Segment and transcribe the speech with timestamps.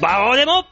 [0.00, 0.68] バオデモか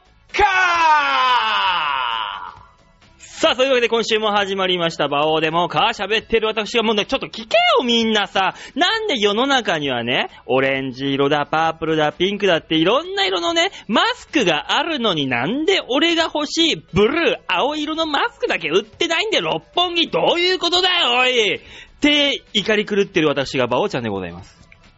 [3.19, 5.09] さあ、そういうわけで今週も始まりました。
[5.09, 8.55] バオデモか喋ってる私がもうね、ちょっと聞けよみんなさ。
[8.75, 21.59] なんで世の中にはね、オレンジ色だ、パープルだ、ピンクだっていろんな色のね、マスクがあるのになんで俺が欲しいブルー、青色のマスクだけ売ってないんで六本木どういうことだよ、おいっ
[21.99, 24.56] て怒り狂ってる私がバオちゃんでございます。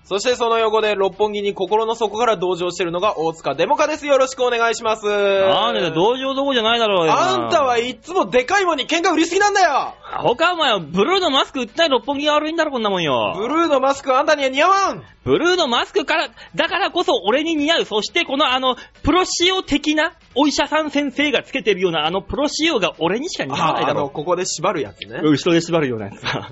[0.09, 4.07] そしてその横で六本木に心の底から同情してるのが大塚デモカです。
[4.07, 5.05] よろしくお願いします。
[5.05, 7.13] なんでだ、同情どこじゃないだろうよ。
[7.13, 13.35] あんたはいっつもでかいもんに喧嘩売りすぎなんだよ他お前、ブルーのマスク売ってない六本木が悪いんだろ、こんなもんよ。
[13.37, 17.85] ブルーのマスクあんたには似合わんブルーのマスクから、だからこそ俺に似合う。
[17.85, 24.09] そしてこのあの、プロ仕様的なお医者さん先生がつけてるようなあのプロ仕様が俺にしか似合わないあの、だろ。
[24.09, 25.19] ここで縛るやつね。
[25.21, 26.49] 後ろで縛るようなやつさ。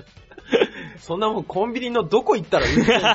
[1.08, 3.08] そんなもんコンビニのどこ行ったら売ってんの？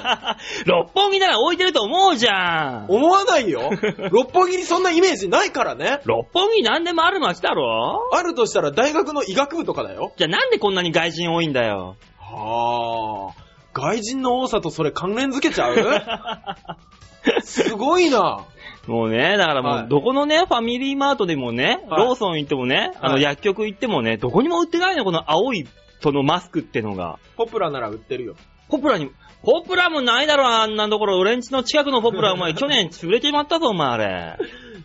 [0.65, 2.85] 六本木なら置いてると思うじゃん。
[2.89, 3.69] 思わないよ。
[4.11, 5.99] 六本木にそんなイメージないからね。
[6.05, 8.09] 六本木なんでもある街だろ？
[8.11, 10.11] あるとしたら大学の医学部とかだよ。
[10.17, 11.95] じゃあなんでこんなに外人多いんだよ？
[12.19, 13.43] はあ。
[13.73, 15.75] 外人の多さとそれ関連づけちゃう？
[17.43, 18.45] すごいな。
[18.87, 25.65] もうね、だからもはいう、どこのね、ファミリーマートでもね、はいローソン行ってもね、あの、はい薬局行ってもね、どこにも売ってないの、この青い、
[26.03, 27.17] そのマスクってのが。
[27.37, 28.35] ポプラなら売ってるよ。
[28.69, 29.09] ポプラに、
[29.41, 31.17] ポプラもないだろ、あんなところ。
[31.17, 34.37] 俺んちの近くのポプラ、お前、 去年潰れてしまったぞ、お前、あれ。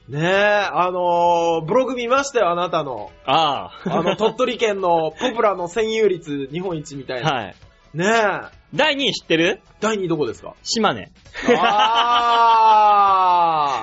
[0.09, 3.11] ねえ、あのー、ブログ見ましたよ、あなたの。
[3.27, 3.99] ああ。
[3.99, 7.31] あの、鳥取県のポプラの占有率日本一みたいな。
[7.31, 7.55] はい。
[7.95, 8.11] ねえ。
[8.75, 9.61] 第2位知ってる？
[9.81, 10.55] 第2位どこですか？
[10.63, 11.11] 島根。
[11.57, 11.59] あ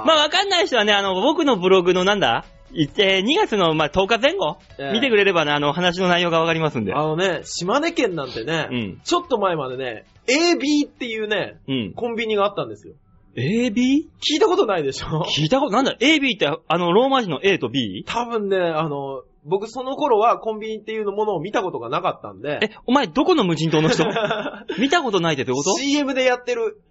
[0.04, 0.06] ー。
[0.08, 2.46] まあ、わかんない人はね、あの、僕のブログのなんだ？
[2.76, 6.94] いえー2月の、まあ、10日前後、ええ見てくれればね、あの、話の内容がわかりますんで。
[6.94, 9.02] あのね、島根県なんてね、うん。
[9.04, 11.94] ちょっと前までね、AB っていうね、うん。
[11.96, 12.94] コンビニがあったんですよ。
[13.38, 13.74] AB?
[13.74, 15.24] 聞いたことないでしょ？
[15.38, 18.04] 聞いたこと、なんだ ?AB って、あの、ローマ字の A と B?
[18.08, 24.04] 多分ね、あの、僕その頃はコンビニっていうものを見たことがなかったんで、え、お前、どこの無人島の人？
[24.80, 26.82] 見たことないってどういうこと？CM でやってる、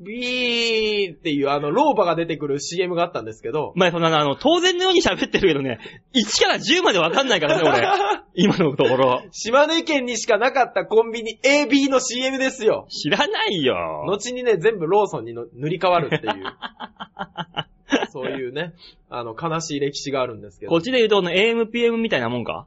[0.00, 5.78] A、B っていうあの、老婆が出てくる CM があったんですけどお、前、そんな、あの、当然のように喋ってるけどね、
[6.14, 7.86] 1から10までわかんないからね、俺。
[8.34, 9.22] 今のところ。
[9.32, 12.86] 島根県にしかなかったコンビニ AB の CM ですよ。
[12.88, 14.04] 知らないよ。
[14.06, 16.32] 後にね、全部ローソンにの塗り替わるっていう。
[18.12, 18.72] そういうね、
[19.08, 20.70] あの、悲しい歴史があるんですけど。
[20.70, 22.66] こっちで言うと、この AMPM みたいなもんか？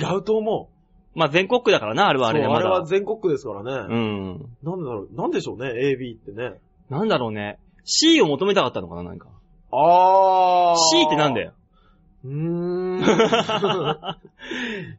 [0.00, 0.77] 違うと思う。
[1.18, 2.54] まあ、全国区だからな、あれはあれで、そう。
[2.54, 3.72] あれは全国区ですからね。
[3.94, 4.46] うん。
[4.62, 6.54] なんだろう、なんでしょうね、AB ってね。
[6.90, 7.58] なんだろうね。
[7.84, 9.26] C を求めたかったのかな、なんか。
[9.72, 10.76] あー。
[10.76, 11.52] C ってなんだよ。
[12.24, 13.02] うーん。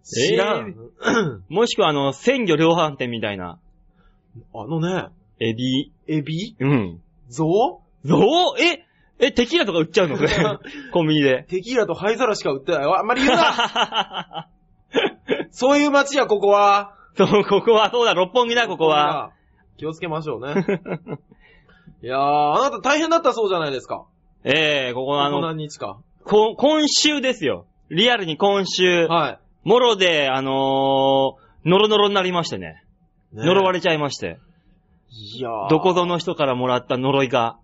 [0.03, 0.75] 知らん。
[1.49, 3.57] もしくは、あの、鮮魚量販店みたいな。
[4.53, 5.07] あのね、
[5.39, 5.91] エビ。
[6.07, 6.55] エビ？
[6.59, 7.01] うん。
[7.29, 7.45] ゾ
[8.05, 8.21] どう
[8.61, 8.85] え
[9.19, 10.15] え、テキーラとか売っちゃうの？
[10.17, 10.29] それ。
[10.93, 11.43] コンビニで。
[11.49, 12.83] テキーラと灰皿しか売ってない。
[12.83, 14.47] あんまり言うな
[15.51, 16.95] そういう街や、ここは。
[17.15, 19.31] そう、ここは、そうだ、六本木だ、ここは。。
[19.77, 20.53] 気をつけましょうね。
[22.03, 24.05] いやー、あなた大変だったそうじゃないですか。
[24.43, 25.99] ええここのあここの、何日か。
[26.23, 27.65] こ今週ですよ。
[27.89, 30.53] リアルに今週、はもろで、あのー、
[31.65, 32.83] ノロノロになりましてね。
[33.33, 33.37] い。
[33.37, 34.39] ね呪われちゃいまして。
[35.11, 37.57] いやーどこぞの人からもらった呪いが、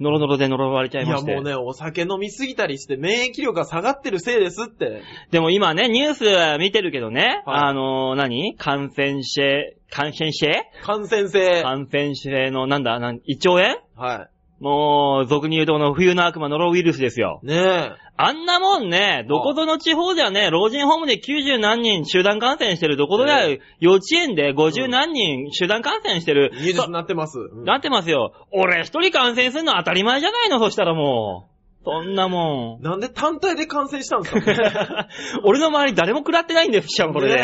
[0.00, 1.34] ノロノロで呪われちゃいいやまして。
[1.34, 5.02] もうね、お酒飲みすぎたりして免疫力が下がってるせいですって。
[5.30, 8.56] でも今ね、ニュース見てるけどね、はいあのー、何？
[8.56, 9.42] 感染者、
[9.90, 10.46] 感染者
[10.82, 11.62] 感染性。
[11.62, 13.76] 感染者の、なんだ、なん胃腸炎？
[13.96, 14.28] は
[14.60, 17.40] もう、俗に言うとこの冬の悪魔ノロウイルスですよ。
[17.44, 17.46] い。
[17.46, 26.56] ねあんなもんね、どこぞの地方ではね、老人ホームで90何人集団感染してる、どこぞではえ幼稚園で50何人集団感染してるえ。。
[26.56, 27.38] ニュースになってます。
[27.38, 28.32] うんなってますよ。
[28.50, 31.84] 俺一人感染するの当たり前じゃないのそしたらもう。
[31.84, 32.82] そんなもん。
[32.82, 35.06] なんで単体で感染したんですか？
[35.46, 37.34] 俺の周り誰も食らってないんですしかもこれで。
[37.36, 37.40] ね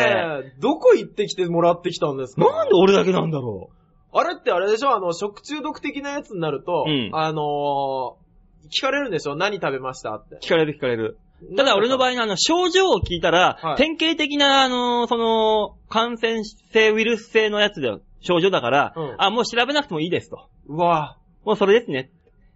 [0.47, 2.45] えどこ行ってきてもらってきたんですか？
[2.45, 3.69] なんで俺だけなんだろ
[4.17, 4.95] あれってあれでしょ？
[4.95, 8.25] あの、食中毒的なやつになると、うんあのー
[8.67, 9.35] 聞かれるんでしょ？
[9.35, 10.39] 何食べましたってう。。
[10.41, 11.19] 聞かれる聞かれる。
[11.55, 17.91] ただ俺の場合のあの、症状を聞いたら、はい典型的なあの、その、感染性ウイルス性のやつで、
[18.21, 20.47] 症状だから、うんあ、もう調べなくてもいいですと。
[20.67, 22.09] うわもうそれですね。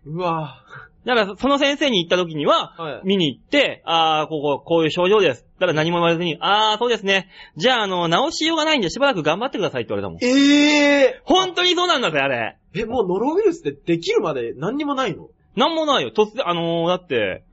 [0.06, 0.64] うわ
[1.06, 5.46] だから、その先生に行った時には、はい見に行って、ああ、ここ、こういう症状です。
[5.60, 7.30] ただ何も言われずに、ああ、そうですね。
[7.58, 10.24] じゃあ、あの、治しようがないんでしばらく頑張ってくださいって言われたもん。
[10.24, 12.58] ええ本当にそうなんだぜ、あれ。
[12.74, 15.30] え、もうノロウイルスってできるまで何にもないの？
[15.56, 16.12] なんもないよ。
[16.16, 17.44] 突然、あのーだって、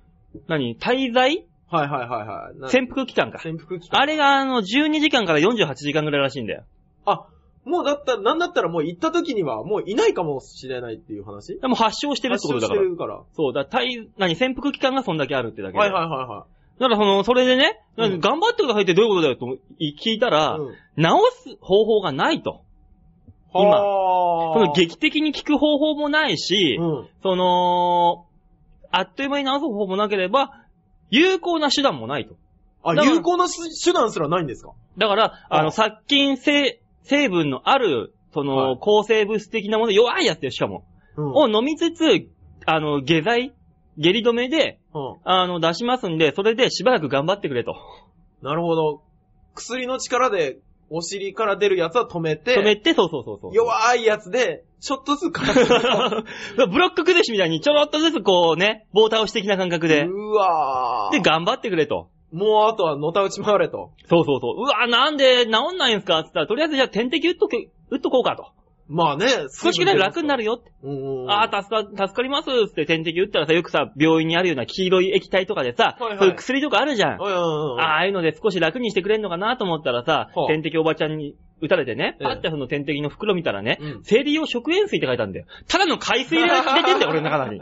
[0.48, 1.46] 何滞在？
[1.68, 2.60] はいはいはいはい。
[2.60, 3.40] な潜伏期間か。
[3.40, 4.00] 潜伏期間。
[4.00, 6.62] あれが、あの、12時間から48時間ぐらいらしいんだよ。
[7.06, 7.26] あ、
[7.64, 11.58] もうだったら、なんだったらもう行った時にはもういないかもしれないっていう話？
[11.58, 12.86] でも発症してるってことだから発症し。
[12.86, 13.22] てるから。
[13.34, 15.78] そう、だ体、何、潜伏期間がそんだけあるってだけで。
[15.78, 16.46] はいはいはいは
[16.78, 19.46] だからその、それでね、うん頑張ってくださいってどういうことだよと
[19.80, 20.60] 聞いたら、い。
[20.60, 20.74] うん。
[21.02, 21.08] 治
[21.54, 22.62] す方法がないと。
[23.54, 27.08] 今はその劇的に効く方法もないし、うん。
[27.22, 28.26] その、
[28.90, 30.50] あっという間に治す方法もなければ、
[31.10, 32.34] 有効な手段もないと。
[32.82, 34.72] あ、だから有効なす手段すらないんですか？
[34.98, 40.84] だから、ああの、殺菌成、成分のある、その、はい抗生物質的なもの、弱いやつでしかも、
[41.16, 41.32] うん。
[41.34, 42.28] を飲みつつ、
[42.66, 43.54] あの、下剤、
[43.98, 45.16] 下痢止めで、うん。
[45.24, 47.74] あの、出しますんで、それでしばらく頑張ってくれと。
[48.42, 49.02] なるほど。
[49.54, 50.58] 薬の力で
[50.90, 53.54] お尻から出るやつは止めて、止めて、そうそうそうそう。
[53.54, 55.64] 弱いやつで、ちょっとずつ体
[56.68, 61.22] ブロック崩しみたいにちょろっとずつこうね、棒倒し的な感覚で、うわで、ー。
[61.24, 62.08] 頑張ってくれと。
[62.32, 63.92] もうあとはのたうち回れと。
[64.10, 64.56] そうそうそう。
[64.58, 66.18] うわ、なんで治んないんすか？
[66.18, 68.48] って言ったら、とりあえずじゃあ点滴打っとけ、打っとこうかと。
[68.88, 70.42] まあね、少しぐらい楽になる。
[70.42, 70.70] るよって。
[71.28, 77.22] ああ、助か、助かりますって点滴打ったらさ、よくさ、病院にあるような黄色い液体とかでさ、はいはいそういう薬とかあるじゃん。
[77.22, 77.24] あ
[77.78, 85.46] ああいうので少し楽にしてくれんのかなと思ったらさ、はあ点滴おばちゃんに打たれてね、ええパッてその点滴の袋見たらね、うん生理用食塩水って書いてあるんだよ。
[85.68, 87.60] ただの海水入れてんだよ、俺の中に。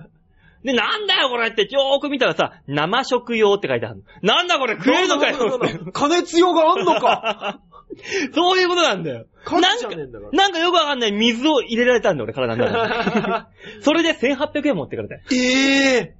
[0.64, 4.02] で、なんだよこれってよーく見たらさ、生食用って書いてあるの。
[4.22, 7.60] なんだこれ食えるのかよ加熱用があんのか
[8.34, 9.26] そういうことなんだよ。
[9.44, 9.88] 火なんか
[10.32, 13.48] なんかよくわかんない水を入れられたんだよ、俺体の中ら。
[13.76, 13.82] に。
[13.84, 15.20] それで1800円持ってかれたよ。
[15.32, 16.14] ええ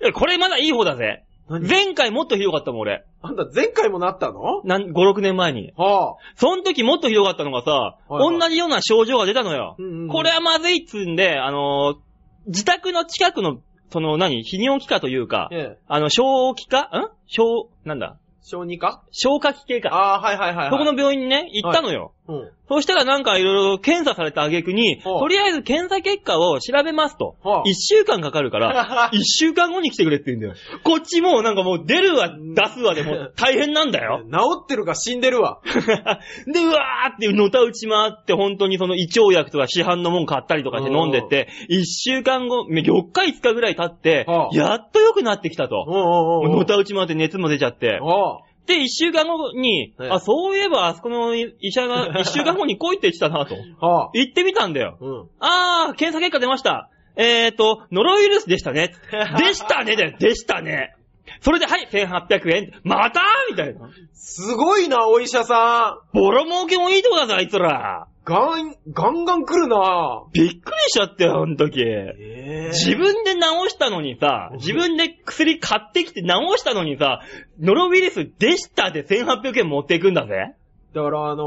[0.00, 1.24] いやこれまだいい方だぜ。
[1.48, 1.66] 何？
[1.66, 3.04] 前回もっとひどかったもん、俺。
[3.22, 4.62] あんた前回もなったの？
[4.64, 5.72] なん、5、6年前に。
[5.76, 6.14] はあ。
[6.36, 9.74] その時もっとひどかったのがさ、はいはい同じような症状が出たのよ。
[9.78, 12.08] うんうんうんこれはまずいっつんで、あのー
[12.46, 13.58] 自宅の近くの、
[13.90, 15.78] その何、泌尿器科というか、ええ。
[15.88, 17.10] あの、消気科ん？
[17.26, 18.16] 消、なんだ？
[18.42, 19.02] 小児科？
[19.10, 19.90] 消化器系か。
[19.90, 20.70] ああ、はいはいはいはい。
[20.70, 22.12] そこの病院にね、行ったのよ。
[22.28, 22.50] うん。
[22.68, 27.36] そしたらなんかいろいろ検査された挙句に、はあとりあえず検査結果を調べますと。
[27.42, 30.54] はあ一週間かかるから、 一週間後に来てくれって言うんだよ。
[30.84, 34.22] こっちもうなんかもう出るわ、出すわでもう 大変なんだよ。
[34.30, 35.60] 治ってるか死んでるわ。
[35.64, 45.86] で、うわーってのたうち回って、本当にその胃腸薬とか市販のもん買ったりとかして飲んでって、一週間後、4日5日ぐらい経っては、あやっと良くなってきたと。
[45.86, 47.98] のたうち回って熱も出ちゃって。
[48.02, 53.56] あで、一週間後に、ええあ、そういえばあそこの医者が 一週間後に来いって言ってたなと。
[53.80, 53.86] あ。
[53.86, 54.10] はあ。
[54.12, 54.98] 行ってみたんだよ。
[55.00, 55.28] うん。
[55.40, 56.90] あー、検査結果出ました。
[57.16, 58.94] えーと、ノロウイルスでしたね。
[59.38, 60.94] でしたねで、でしたね。
[61.40, 62.72] それで、はい、1800円。
[62.84, 63.90] またみたいな。
[64.12, 68.06] すごいな、お医者さボロ儲けもいいとこだぞ、あいつら。
[68.28, 68.32] ん。
[68.34, 71.80] ガン、ガンガン来るなびっくりしちゃったよ、あの時。
[71.80, 73.40] ええ自分で治
[73.70, 76.28] したのにさ、自分で薬買ってきて治
[76.58, 77.22] したのにさ、
[77.58, 80.54] ノロウイルスでしたで1800円持っていくんだぜ。
[80.94, 81.44] だからあの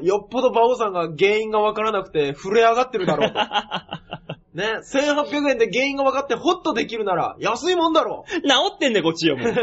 [0.00, 3.38] ー、よっぽどバオさんが原因がわからなくて震え上がってるだろうと。
[4.54, 8.30] ね、1800円で原因が分かってホッとできるなら安いもんだろう。
[8.46, 9.54] 治ってんだよ、こっちよ、もう。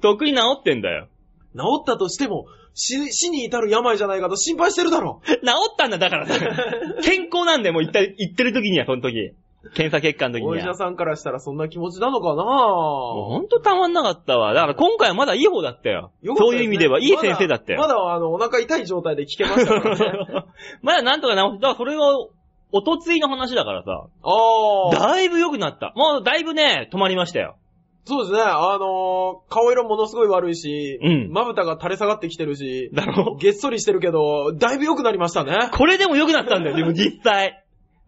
[0.00, 1.08] とっくに治ってんだよ。
[1.56, 5.40] 治ったとしても死死に至る病じゃないかと心配してるだろ治っ
[5.76, 6.34] たんだ、だからさ。
[7.04, 9.32] 健康なんだよ、もう言った言ってる時には、その時。
[9.74, 10.40] 検査結果のう。
[10.40, 10.52] 時には。
[10.54, 12.42] お医者さんからしたらそんな気持ちなのかな？
[12.44, 14.54] もうほんとたまんなかったわ。
[14.54, 16.10] だから今回はまだいい方だったよ。
[16.22, 17.78] よたねそういう意味では、いい先生だったよ。
[17.78, 20.44] まだ、まだあの、お腹痛い状態で聞けましたからね。
[20.82, 21.52] まだなんとか治した。
[21.54, 22.26] だからそれは、
[22.74, 24.06] おとついの話だからさ。
[24.22, 25.08] ああ。
[25.08, 25.92] だいぶ良くなった。
[25.94, 27.56] もうだいぶね、止まりましたよ。
[28.04, 28.42] そうですね。
[28.42, 35.70] あのー顔色ものすごい悪いし、うんまぶたが垂れ下がってきてるし、だろげっそりしてるけど、だいぶ良くなりましたね。
[35.72, 37.64] これでも良くなったんだよ、でも実際。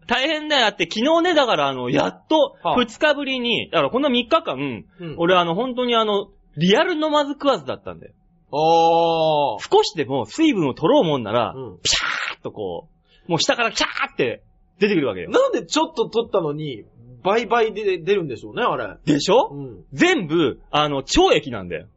[0.07, 0.61] 大変だよ。
[0.63, 8.13] だって昨日ね、だからあの、やっとはあ2日ぶりに、だからこんな3日間、うん俺あの、本当にあの、リアル飲まず食わずだったんだよ。
[8.51, 9.63] ああ。
[9.69, 12.87] 少しでも水分を取ろうもんなら、うんピャーっとこ
[13.27, 14.43] う、もう下からキャーって
[14.79, 15.29] 出てくるわけよ。
[15.29, 16.83] なんでちょっと取ったのに、
[17.25, 18.95] 倍々で出るんでしょうね、あれ。
[19.05, 19.83] でしょ、うん。
[19.91, 21.87] 全部、あの、腸液なんだよ。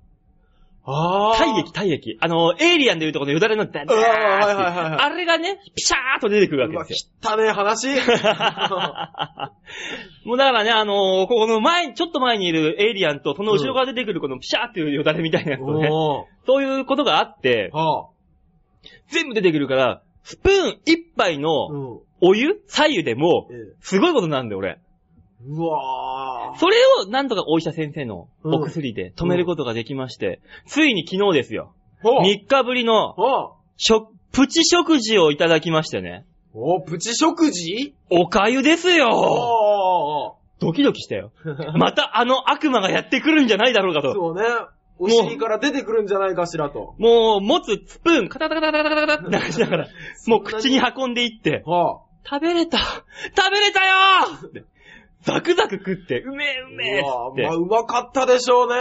[0.90, 1.36] ああ。
[1.36, 2.16] 体液、体液。
[2.20, 7.30] あの、エイリアンでいうとこのよだれのダダーあれがね、ピシャーっと出てくるわけですよ。
[7.34, 7.88] 汚ねえ話。
[10.24, 15.90] もうだからね、あのーここの前、ちょっと前にいるエイリアンと、その後ろから出てくるこのピシャーっていうよだれみたいなやつとね、
[16.46, 18.08] そういうことがあって、は
[19.08, 21.38] 全部出てくるから、スプーン一杯あ。
[21.38, 21.98] のうん。
[22.20, 24.80] お湯左右でも、ええすごいことなんだよ、俺。
[25.46, 31.72] うわーそれをなんとかお医者先生のお薬で止めることができまして、ついに昨日ですよ。
[32.02, 33.14] ほう3日ぶりの
[34.32, 36.24] プチ食事をいただきましてね。
[36.54, 37.94] うおプチ食事？
[38.10, 41.30] おかゆですよドキドキしたよ。
[41.78, 44.12] またあの悪魔がやってくるんじゃないだろうかと。
[44.12, 44.42] そうね。
[44.98, 46.94] お尻から出てくるんじゃないかしらと。
[46.98, 49.88] もう、持つスプーン、カタカタカタカタカタって流しながら、
[50.26, 53.94] もう口に運んでいって、は食べれた食べれたよ
[55.22, 58.74] ザクザク食って、うめえうあ、めえっうわつってまあ、うまかったでしょうね。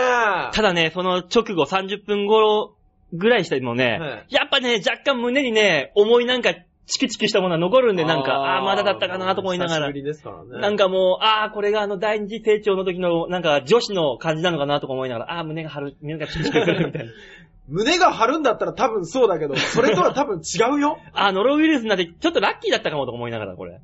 [0.54, 2.76] ただね、その直後30分頃
[3.14, 6.54] ぐらいしてもね、はいやっぱね、若干胸にね、重いなんか、
[6.88, 10.00] チクチクしたものは残るんで、なんか、あーあー、まだだったかなと思いながら久しぶ。
[10.00, 10.62] りですからね。
[10.62, 17.12] なんかもう、ああ、これがあの第二次成長の時の、なんか女子の感じなのかなとか思いながら、ああ、胸が張る、胸がチクチクするみたいな。
[17.70, 21.00] 胸が張るんだったら多分そうだけど、それとは多分違うよ。
[21.14, 23.74] あ あ、ノロウイルスになって、ちょっとラッキーだったかもとか思いながら、これ。
[23.74, 23.80] ああ、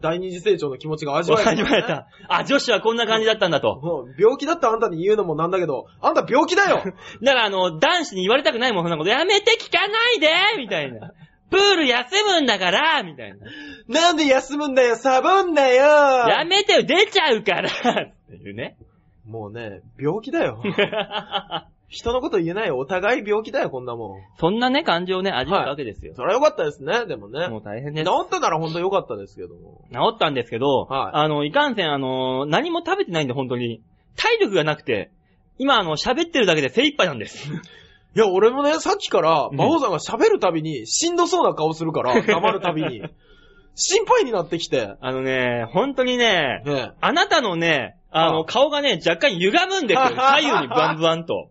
[0.00, 2.06] 第二次成長の気持ちが味わえた、始まれた。
[2.28, 3.80] あ、女子はこんな感じだったんだと。
[3.82, 6.82] もう病気だったあんたに言うのもなんだけど、あんた病気だよ
[7.22, 9.10] だからあの、男子に言われたくないもん、そんなこと。
[9.10, 10.28] やめて聞かないで
[10.58, 11.12] みたいな。
[11.50, 13.38] プール休むんだからみたいな。
[13.88, 17.72] なんで休むんだよサボんなよやめてよ出ちゃうからっ
[18.30, 18.76] ていうね。
[19.26, 20.62] もうね、病気だよ。
[21.92, 22.78] 人のこと言えないよ。
[22.78, 24.20] お互い病気だよ、こんなもん。
[24.38, 26.14] そんなね、感情をね、味わうわけですよ。
[26.16, 27.48] それは良かったですね、でもね。
[27.48, 28.06] もう大変です。
[28.06, 29.84] 治ったなら本当良かったですけども。
[29.92, 33.82] 治ったんですけど、はいあの、いかんせん、あの、何も食べてないんで、本当に。
[34.16, 35.10] 体力がなくて、
[35.58, 37.52] 今、あの、喋ってるだけで精一杯なんです。
[38.16, 43.02] いや、俺もね、さっきから、うん馬王さんが喋るたびに、しんどそうな顔するから、 黙るたびに。
[43.74, 44.94] 心配になってきて。
[45.00, 50.08] あのね、本当にね、ねあなたのね、あの、あ顔がね、若干歪むんですよ。
[50.14, 51.48] 左右にブワンブワンと。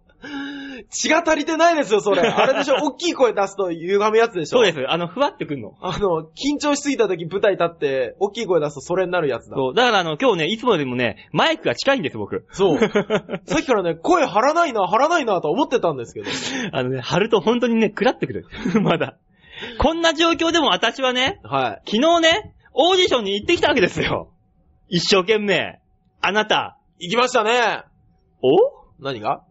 [0.89, 2.21] 血が足りてないですよ、それ。
[2.27, 4.57] あれでしょ、大きい声出すと歪むやつでしょ？
[4.57, 4.85] そうです。
[4.87, 5.73] あの、ふわってくんの。
[5.81, 9.55] あの、緊張しすぎた時舞台立って、大きい声出すとそれになるやつだ。
[9.55, 9.73] そう。
[9.73, 12.45] だからあの、今日ね、いつもよりもね、マイクが近いんです、僕。
[12.51, 12.79] そう。
[13.45, 16.29] さっきからね、声張らないな、張らないなと思ってたんですけど。
[16.71, 18.45] あのね、貼ると本当にね、食らってくる。
[18.81, 19.17] まだ。
[19.77, 21.91] こんな状況でも私はね、はい。
[21.91, 24.29] 昨日ね、オーディションに行ってきたわけですよ。
[24.89, 25.79] 一生懸命。
[26.21, 27.83] あなた、行きましたね。
[28.41, 28.57] お？
[28.99, 29.41] 何が？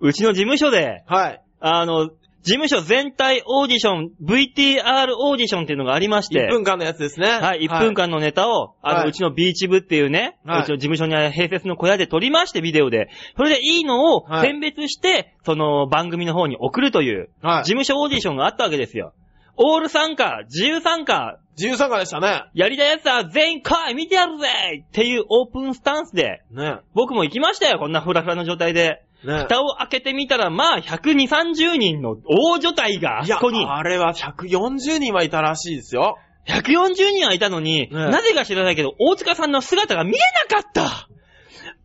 [0.00, 1.42] うちの事務所で、はい。
[1.60, 2.10] あの、
[2.42, 7.28] 事務所全体オーディション、VTR オーディションっていうのがありまして、1分間のやつですね。
[7.28, 13.08] はい、1分間のネタを、あの、はいうちのビーチ部っていうね、はいうちの事務所にある併設の小屋で撮りまして、ビデオで。
[13.36, 17.64] それでいいのをはい選別して、その番組の方に送るという、はい。
[17.64, 19.12] 事務所オーディションがあったわけですよ。
[19.56, 22.44] オール参加、自由参加、自由参加でしたね。
[22.54, 24.46] やりたいやつは全員来い見てやるぜ
[24.86, 26.78] っていうオープンスタンスで、ね。
[26.94, 29.02] 僕も行きましたよ、こんなフラフラの状態で。
[29.24, 29.44] ね。
[29.48, 36.18] 蓋を開けてみたら、まあ、120、30人の大所帯があいや、そこに、あれは140人はいたらしいですよ。
[36.46, 40.18] 140人はいたのに、ねなぜか知らないけど、大塚さんの姿が見え
[40.50, 41.08] なかった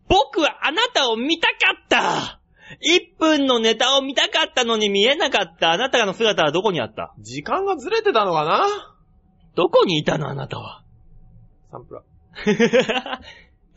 [0.08, 2.40] 僕はあなたを見たかった
[2.80, 7.14] 1分のネタを見たかったのに見えなかったあなたの姿はどこにあった？
[7.20, 8.66] 時間がずれてたのかな？
[9.54, 10.82] どこにいたのあなたは？
[11.70, 12.02] サンプラ。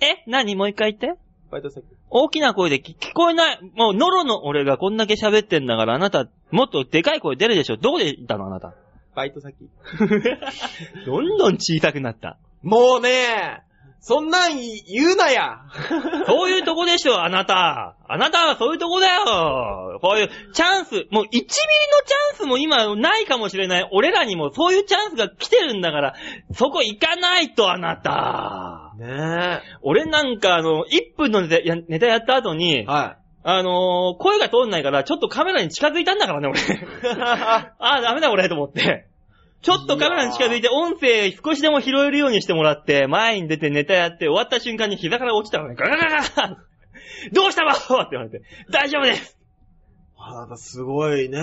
[0.01, 0.55] え何？
[0.55, 1.19] もう一回言って
[1.51, 1.83] バイト先。
[2.09, 3.59] 大きな声で聞こえない。
[3.75, 8.73] もう、ノロの俺がこんだけ喋ってんだから、あなた、もっとでかい声出るでしょどこでいたのあなた。
[9.15, 9.55] バイト先。
[11.05, 12.37] どんどん小さくなった。
[12.61, 13.63] もうね、
[13.99, 15.59] そんなん言うなや。
[16.27, 17.95] そういうとこでしょ、あなた。
[18.07, 19.99] あなたはそういうとこだよ。
[20.01, 23.89] こういうチャンス、もう1ミリのチャンスも今ないかもしれない。
[23.91, 26.15] 俺らにもそういうチャンスが来てるんだから、
[26.53, 28.93] そこ行かないと、あなた。
[28.97, 36.59] ね俺なんかあの、1分のネタやネタやった後にえ。、はあのー声が通んないから、ちょっとカメラに近づいたんだからね、俺。
[37.15, 39.07] ああ、ダメだ、俺、と思って。
[39.61, 45.75] ちょっとカメラに近づいて、音声少しでも拾えるようにしてもらって、前に出てネタやって、終わった瞬間に膝から落ちたのね。
[45.75, 46.57] ガガガガガ
[47.33, 49.37] どうしたバオって言われて、大丈夫です。
[50.19, 51.41] あなたすごいね。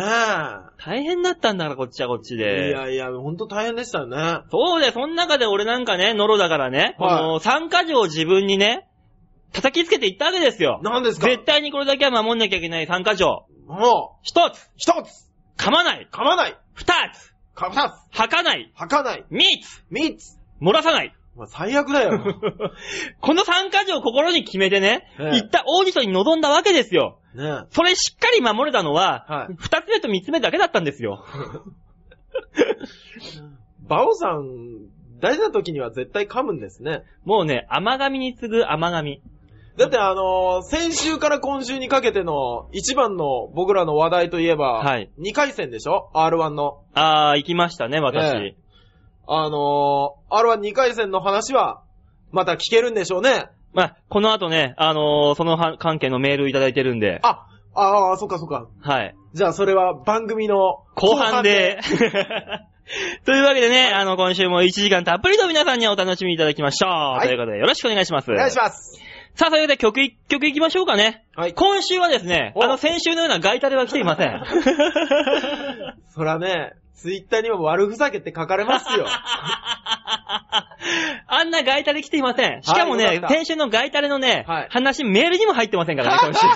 [0.79, 2.71] 大変だったんだから、こっちはこっちいで。
[2.71, 4.41] やいや、ほんと大変でしたよね。
[4.51, 7.17] そうで、その中で俺なんかね、ノロだからね、はい。
[7.19, 8.87] この参加条を自分にね、
[9.53, 10.81] 叩きつけていったわけですよ。
[10.83, 11.29] 何ですか？
[11.29, 13.47] 絶対にこれだけは守んなきゃいけない参加条。
[13.67, 14.71] もう、一つ。
[14.77, 15.31] 一つ。
[15.57, 16.09] 噛まない。
[16.13, 16.57] 噛まない。
[16.75, 22.21] 二つか二つ吐かない吐かない三つ三つ漏らさないまあ、最悪だよ。
[23.21, 27.19] この参加条を心に決めてね、ええ行ったオーディションに臨んだわけですよ。
[27.35, 31.25] ねそれしっかり守れたのは、はい二つ目と三つ目だけだったんですよ。
[33.89, 34.87] バオさん、
[35.21, 37.03] 大事な時には絶対噛むんですね。
[37.25, 39.21] もうね、甘噛みに次ぐ甘噛み。
[39.77, 46.83] だってあのー先週から今週にかけての一番の僕らの話題といえば、はい2回戦でしょ ?R1 の。
[46.95, 48.25] あー、行きましたね、私。
[48.25, 48.57] え
[49.27, 51.83] あのー、R12 回戦の話は、
[52.31, 53.47] また聞けるんでしょうね。
[53.73, 58.69] まあ、この後ね、あのーそのは関係のメールいただいてるんで、あ、ああ、そっかそっか。
[58.81, 59.15] はい。
[59.33, 61.81] じゃあそれは番組の後半で。
[63.25, 67.19] というわけでね、あの、今週も1時間たっぷりと皆さんにお楽しみいただきましょう。
[67.19, 68.31] いということで、よろしくお願いします。
[68.31, 69.01] お願いします。
[69.35, 71.25] さあ、それで曲一曲行きましょうかね。
[71.35, 71.55] はい。
[71.55, 74.41] 今週はですね、おあの先週のようなガイタレは来ていません。
[76.15, 79.07] そらね、ツイッターにも悪ふざけって書かれますよ。
[81.27, 82.63] あんなガイタレ来ていません。
[82.63, 86.47] しかもねはいよか、った先週のガイタレのね、はい話メールにも入ってませんからね、今週。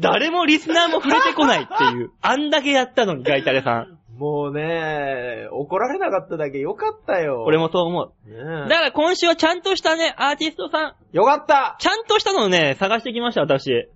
[0.00, 2.10] 誰もリスナーも触れてこないっていう。
[2.22, 3.98] あんだけやったのに、ガイタレさん。
[4.18, 7.42] もうね、怒られなかっただけよかったよ。
[7.44, 8.30] 俺もそう思う。
[8.30, 13.88] ねだから今週はちゃんとしたね、アーティストさん、よかったちゃんとしたのをね、探してきました、私。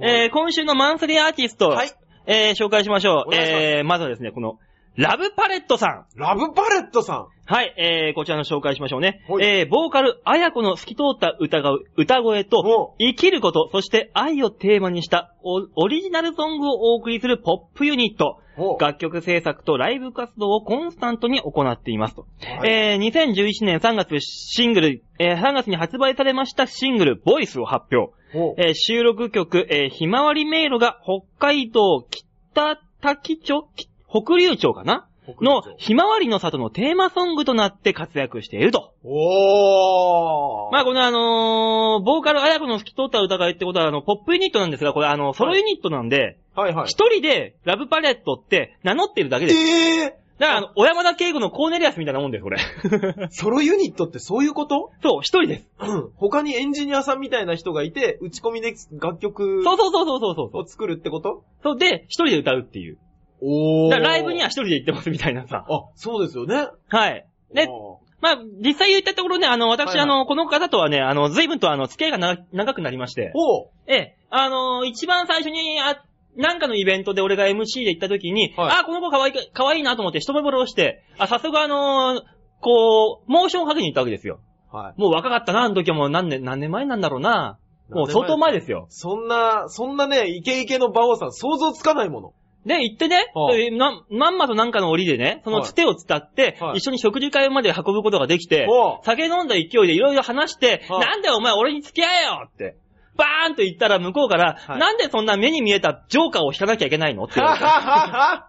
[0.00, 1.90] えー、今週のマンスリーアーティスト、はい。
[2.26, 3.34] えー、紹介しましょう。
[3.34, 4.58] えー、まずはですね、この、
[4.96, 6.06] ラブパレットさん。
[6.16, 7.26] ラブパレットさん。
[7.46, 9.24] はい、えー、こちらの紹介しましょうね。
[9.28, 18.40] はいえー、ボーカル、あやこの透き通った歌が歌声とお、生きること、そして愛をテーマにしたオオリジナルソングをお送りするポップユニット。
[18.58, 22.26] お楽曲制作とライブ活動をコンスタントに行っていますと。
[22.40, 28.14] はいえー、2011年3月シングル、えー、3月に発売されましたシングル、ボイスを発表。
[28.34, 35.07] おえー収録曲、えーひまわり迷路が北海道北滝町、き北竜町かな
[35.40, 38.92] のひまわりの里のテーマソングとなって活躍していると。
[39.04, 40.72] おー。
[40.72, 46.86] まあこのあのーボーカルあやこの透き通った歌声ってことはあの、ポップユニットなんですが、これあの、ソロユニットなんで、はいはい。
[46.86, 49.56] 一、人でラブパレットって名乗ってるだけです。
[49.58, 52.58] ええだからあの、小山田圭吾のコーネリアスみたいなもんです、これ。
[52.84, 54.92] ー、 ソロユニットってそういうこと？
[55.02, 55.68] そう、一人です。
[55.80, 60.62] うん他にエンジニアさんみたいな人がいて、打ち込みで楽曲そうそうそうそうそうそう。
[60.62, 61.42] を作るってこと？
[61.64, 62.98] そうで、一人で歌うっていう。
[63.40, 65.64] おだからライブには一人で行ってますみたいなさ。
[65.68, 66.68] あ、そうですよね。
[66.88, 67.26] はい。
[67.54, 76.02] で、おまあ、実際言ったところね、あの、私、はいはいあの、この方とはね、あの、随分とあの、付き合いがな長くなりまして、おうええ、あの、一番最初に、あ、
[76.36, 82.22] なんかのイベントで俺が MC で行った時に、はいあ、この子可愛いか、可愛いなと思って一目惚れをして、あ、早速あの
[82.60, 84.40] こう、モーションをかけに行ったわけですよ。
[84.70, 87.58] はもう若かったな、あの時はもう何年、何年前なんだろうな。
[87.90, 88.86] もう相当前ですよ。
[88.90, 92.34] そんな、そんなね、イケイケの馬王さん想像つかないもの。
[92.68, 102.76] で、行ってね、はいえな、まんまとなんかの折でね、そのつてを伝って、はい一緒に食事会まで運ぶことができて、おう酒飲んだ勢いでいろいろ話して、はいなんでお前俺に付き合えよって、
[103.16, 107.66] バーンと言ったら向こうから、はいなんでそんな目に見えたジョーカーを引かなきゃいけないのって言わはれた。
[107.66, 108.48] ははは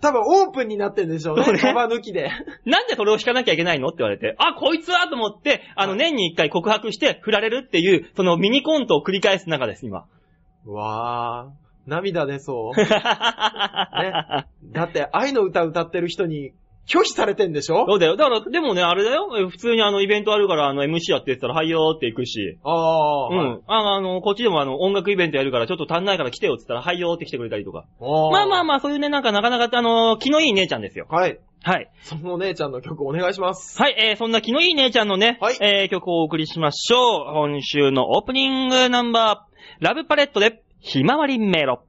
[0.00, 1.44] 多分オープンになってんでしょうね。
[1.44, 2.30] そうねカバ抜きで。
[2.64, 10.06] なんでそれを引かなきゃいけないのって言われて、あ、こいつはと思って、あの、はい年に一回告白して振られるっていう、そのミニコントを繰り返す中です、今。
[10.64, 12.76] うわー、涙出そう。
[12.80, 12.86] ね。
[14.72, 16.52] だって愛の歌歌ってる人に
[16.86, 17.86] 拒否されてんでしょ？
[17.86, 18.16] そうだよ。
[18.16, 19.28] だから、でもね、あれだよ。
[19.38, 22.58] え普通にあの、イベントあるから、あの、MC やって言ったら、はいよーって行くし。
[22.64, 23.60] ああ、うはいん。
[23.66, 27.84] ああの、こっちでもあの、音楽イベントやるから、ちょっと足んないから来てよって言ったら、はいよーって来てくれたりとか。
[28.00, 28.64] まあまああ。
[28.64, 31.06] まあ、そういうね、なんかなかなか、あの、気のいい姉ちゃんですよ。
[31.10, 31.38] はい。
[31.62, 31.90] はい。
[32.02, 33.80] そのお姉ちゃんの曲お願いします。
[33.80, 37.48] はい、えー、そんな気のいい姉ちゃんのね、はいえー、曲をお送りしましょう。
[37.50, 41.84] 今週のオープニングナンバー、ラブパレットで、ひまわりメロ。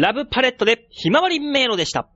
[0.00, 2.08] ラブパレットでひまわり迷路でした。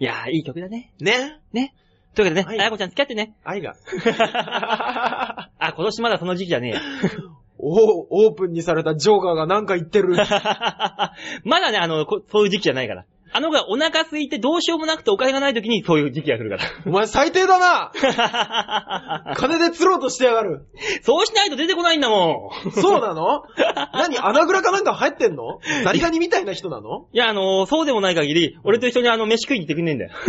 [0.00, 0.92] いやー、いい曲だね。
[0.98, 1.72] ねね。
[2.16, 3.36] というわけでね、はいあやこちゃん付き合ってね。
[3.44, 3.76] 愛が。
[5.58, 6.80] あ、今年まだその時期じゃねえや。
[7.58, 10.16] おオープンにされたジョーカーがなんか言ってる。
[11.44, 13.04] まだね、あの、こそういう時期じゃないから。
[13.36, 19.34] あの子がお腹空いてどうしようもなくてお金がない時にそういう時期が来るかお前最低だなら。
[19.36, 20.66] 金で釣ろうとしてやがる。
[21.02, 22.70] そうしないと出てこないんだもん。
[22.72, 23.42] そうなの？
[23.92, 25.60] 何穴蔵かなんか入ってんの？
[25.84, 27.08] ザリガニみたいな人なの？
[27.12, 30.12] いや、あのそうでもない限り、俺と一緒にあの、飯食いに行ってくんねえんだよ。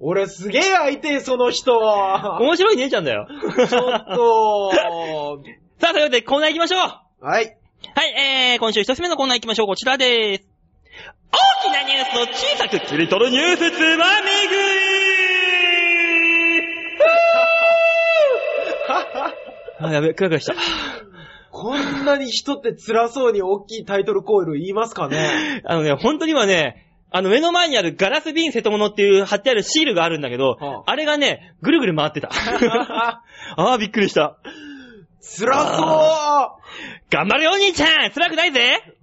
[0.00, 1.78] 俺すげえ相手、その人。
[1.78, 3.26] 面白い姉ちゃんだよ。
[3.68, 4.72] ちょっと。
[5.80, 6.78] さあ、というわけでコーナー行きましょ
[7.22, 7.56] うはい。
[7.96, 9.68] はい、えー、今週一つ目のコーナー行きましょう。
[9.68, 10.46] こちらでーす。
[11.32, 14.54] 大きなニュースを小さく切り取るニュースつまみ食
[19.80, 20.54] いあ、やべ、クラクラした。
[21.50, 25.62] こんなに人って辛そうに大きいタイトルコール言いますかね？
[25.64, 32.28] あのね、本当にはね、あの目の前にあるガラス瓶瀬戸物っていう貼ってあるシールがあるんだけど、はああれがね、ぐるぐる回ってた。
[33.56, 34.36] ああ、びっくりした。
[35.38, 36.58] 辛そ
[37.10, 38.10] 頑張れよ、お兄ちゃん。
[38.10, 38.95] 辛くないぜ。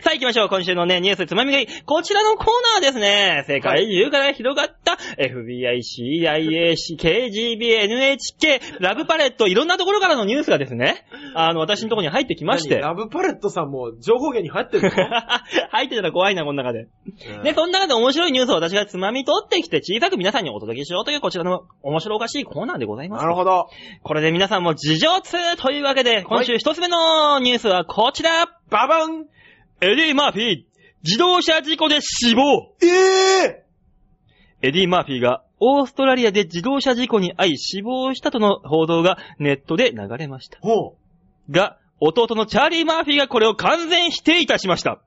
[0.00, 0.48] さあ行きましょう。
[0.48, 1.82] 今週のね、ニュースつまみ食い。
[1.84, 2.46] こちらのコー
[2.80, 3.44] ナーですね。
[3.46, 12.46] 世界中から広がった FBI、CIA、KGB、NHK、ラブパレット、いろんなところからのニュースがですね、あの、私のところに入ってきう。
[12.46, 12.82] まして何？
[12.82, 14.90] ラブパレットさんも情報源に入ってるの？
[15.70, 16.80] 入ってたら怖いな、この中で。
[16.80, 23.22] うんで、その中で面白いニュースを私がつまみ取ってきて小さく皆さんにお届けしようというこちらの面白おかしいコーナーでございます。
[23.22, 23.68] なるほど。
[24.02, 28.46] これで皆さんも事情通というわけで、今週一つ目のニュースはこちら。
[28.70, 29.26] ババン
[29.82, 30.64] エディ・マーフィー、
[31.02, 32.74] 自動車事故で死亡。
[32.82, 33.64] ええ
[34.60, 40.58] エディ・マーフィーがオーストラリアで自動車事故に遭い死亡したとの報道がネットで流れました。
[40.60, 40.96] ほ
[41.50, 45.00] が、弟のチャーリー・マーフィーがこれを完全否定いたしました。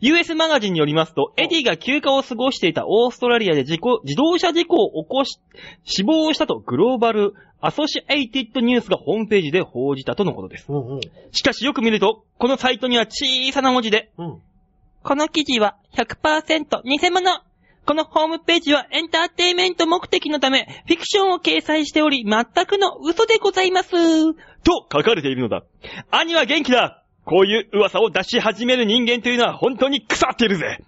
[0.00, 5.38] US マガジンによりますと、エディが休暇を過ごしていたオーストラリアで事故、自動車事故を起こし、
[5.84, 10.66] 死亡したとグローバルアソシエイティッドニュースがホームページで報じたとのことです。
[10.68, 10.72] う。
[10.72, 11.00] うんうん。
[11.32, 14.40] しかしよく見ると、このサイトには小さな文字で、うん。
[15.02, 17.42] この記事は100%偽物。
[17.86, 23.90] このホームページはエンターテイメント目的のため、フィクションを掲載しており、全くの嘘でございます。
[24.62, 25.64] と書かれているのだ。
[26.10, 30.78] 兄は元気だこういう噂を出し始める人間というのは本当に腐っているぜ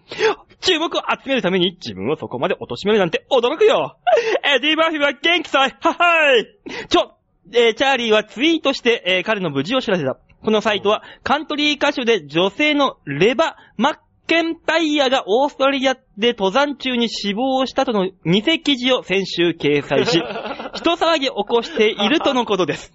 [0.60, 3.96] 注目を集めるために自分をそこまで貶めるなんて驚くよ
[4.44, 6.46] エディ・バーフィーは元気さいははい
[6.88, 7.14] ちょ、
[7.52, 10.16] えーチャーリーはツイートして、えー彼の無事を知らせた。
[10.44, 20.20] このサイトは、カントリー歌手で女性のレバ・マッケンタイヤがオーストラリアで登山中に死亡したとの偽記事を先週掲載し、
[20.74, 22.92] 人騒ぎを起こしているとのことです。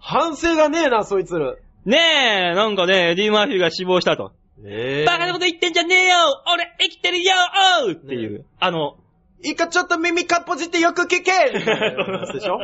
[0.00, 1.54] 反省がねえな、そいつら。
[1.84, 4.32] ねえ、なんかね、エディ・マーフィーが死亡したと。
[4.66, 6.16] ええバカなこと言ってんじゃねえよ。
[6.52, 7.32] 俺生きてるよ。
[7.84, 8.96] おうっていう、あの、
[9.44, 11.50] いいかちょっと耳かっぽじってよく聞け。
[11.52, 11.60] で
[12.40, 12.58] しょ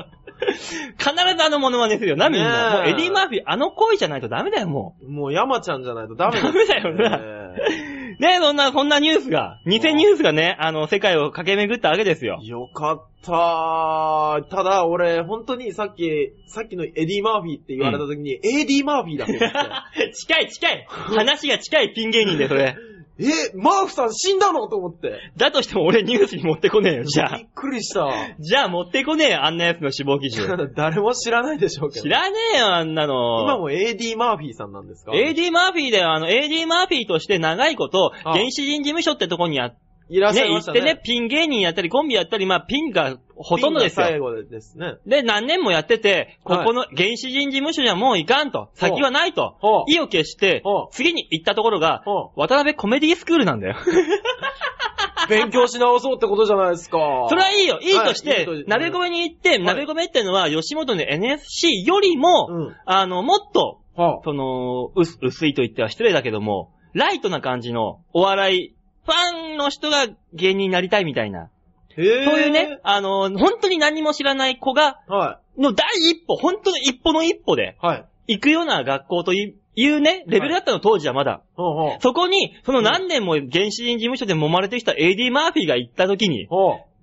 [0.97, 2.17] 必ずあのモノマネするよ。
[2.17, 2.83] な、みんな。
[2.83, 2.93] ねえ。
[2.93, 7.19] もうエディ・マーフィー、あの声じゃないとダメだよ、ももう山ちゃんじゃないとダメダメだよな。
[7.19, 7.90] ねう。
[8.21, 12.39] ねえ、そんな、そんなニュースが、偽ニュースがね、あの、世界を駆け巡ったわけですよ。
[12.43, 20.13] よかったただ、俺、本当にさっき、さっきのエディ・マーフィーって言われた時に、エディ・マーフィーだと思って。
[20.13, 22.77] 近い近い話が近いピン芸人で、それ。
[23.21, 25.33] え、マーフさん死んだのと思って。
[25.37, 27.47] だとしても俺ニュースに持ってこねえよ、じゃあびっ。
[27.55, 28.09] くりした。
[28.39, 30.57] じゃあ持ってこねえよ、あんなやつの死亡記事を。
[30.75, 32.03] 誰も知らないでしょうけど。
[32.03, 33.43] 知らねえよ、あんなの。
[33.43, 39.73] 今もエディ・マーフィーさんなんですか？AD マーフィーだよ、あの、AD マーフィーとして長いこと、あ原始人事務所ってとこにや、
[40.11, 40.81] いらっしゃいね、ましたね。
[40.81, 44.25] 行ってね、ピン芸人やったり、コンビやったり、まあ、ピンがほとんどですピンが最よ。
[44.25, 44.95] 後ですね。
[45.07, 48.71] で、何年もやってて、ここの原始人事務所じゃもういかんと。
[48.75, 49.55] 先はないと。
[49.89, 53.77] 意を決して次に行ったところがほ、渡辺コメディスクールなんだよ。
[55.29, 56.99] 勉強し直そうってことじゃないですか。
[57.29, 57.79] それはいいよ。
[57.81, 62.77] いいとして鍋米に行って、い鍋米ってのは吉本の NSC よりも、うん。
[62.85, 71.51] あの、もっと、はその、薄薄いと言っては失礼だけども、ライトな感じのお笑い、ファンの人が芸人になりたいみたいな。
[71.97, 72.79] へぇそういうね、。
[72.83, 77.87] あの、本当に何も知らない子が、はの第一歩、本当の一歩の一歩でい。
[77.87, 78.05] はい。
[78.29, 81.43] 行くような学校といういうね、レベルだったの当時はまだ。
[81.55, 81.99] ほうほう。
[82.01, 86.49] そこに、その何年も原始人事務所で揉まれてきた AD マーフィーが行った時に。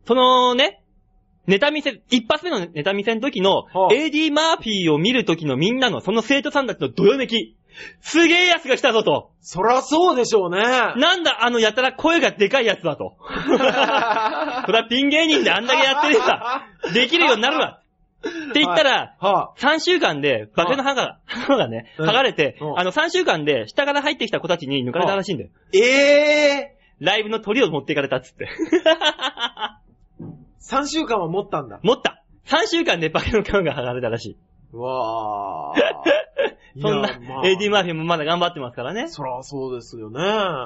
[0.06, 0.82] そのね、
[1.48, 7.56] ネタ見せ、一発目のネタ見せの時のはあ AD マーフィーを見る時のみんなのその生徒さんたちのどよめき。
[8.02, 9.32] すげえ奴が来たぞと。
[9.42, 10.62] そらそうでしょうね。
[10.62, 13.18] なんだあのやたら声がでかい奴はと。
[13.46, 17.82] それはピン芸人であんだけやってれば、できるようになるわ。
[18.28, 25.50] って言ったら、は3週間で、化けの歯が、歯がね、うん剥がれてう、んあの3週間で下から入ってきた子たちに抜かれたらしいんだよ。
[25.72, 25.78] い。
[25.78, 28.50] ええライブの鳥を持っていかれたっつって。
[30.20, 31.80] ー、3週間は持ったんだ。
[31.84, 34.38] 持った !3 週間で化けの皮が剥がれたらしい。
[34.74, 36.27] うわー。
[36.82, 39.08] そんな、まあ AD マーフィーもまだ頑張ってますからね。
[39.08, 40.20] そらそうですよね。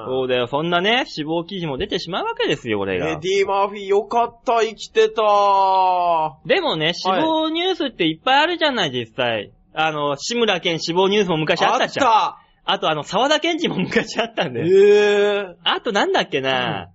[0.06, 3.08] そうだよ、そんなね、死亡記事も出てしまうわけですよ、これが。
[3.10, 6.32] エディ・マーフィーよかった、生きてたー。
[6.46, 9.52] でもね、死亡ニュースっていっぱいあるじゃない、実際。
[9.74, 12.06] あの、志村けん死亡ニュースも昔あったじゃん。
[12.06, 15.46] ああっとあの、沢田健二も昔あったんたえだよ。
[15.50, 16.90] えあとなんだっけな、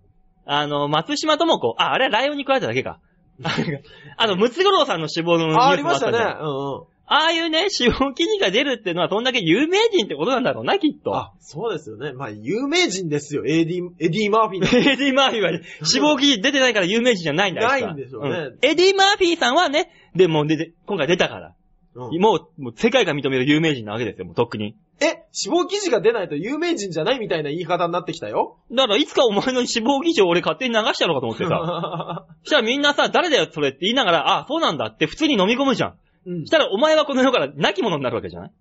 [0.46, 1.76] あの、松島智子。
[1.78, 3.00] あ、あれはライオンに食われただけか。
[4.18, 6.18] あの、ムツゴロウさんの死亡のニュースもあ、ありましたね。
[6.18, 6.84] じゃんうんうん。
[7.10, 11.16] ああいうね、 死亡記事が出るっていうのは、そんだけ有名人ってことなんだろうな、きっと。
[11.16, 12.12] あ、そうですよね。
[12.12, 13.44] まあ、有名人ですよ。
[13.46, 17.68] エディ、エディ・マーフィー エディ・マーフィーはね、死亡記事出てないから有名人じゃないんだよ。
[17.70, 21.48] ないんでしょうねんエディ・マーフィーさんはね、でも出て、今回出たから。
[21.48, 24.76] うんもう、もう世界が認める有名人なわけですよ、もうとっくに。
[25.00, 28.58] え、死亡記事が出ないと有名人じゃないみたいな言い方になってきたよ。
[28.72, 32.26] だから、いつかお前の死亡記事を俺勝手に流してやろうかと思ってさ。
[32.44, 35.94] そしたらみんなさ、誰だよ、それって言いながら、あ、そうなんだって普通に飲み込むじゃん。
[36.28, 38.52] うんそしたら、お前はこの世から亡き者になるわけじゃない？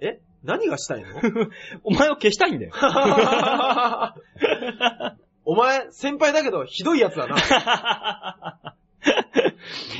[0.00, 0.20] え？
[0.42, 1.08] 何がしたいの？
[1.84, 2.72] お前を消したいんだよ。
[5.44, 7.36] お前、先輩だけど、ひどいやつだな。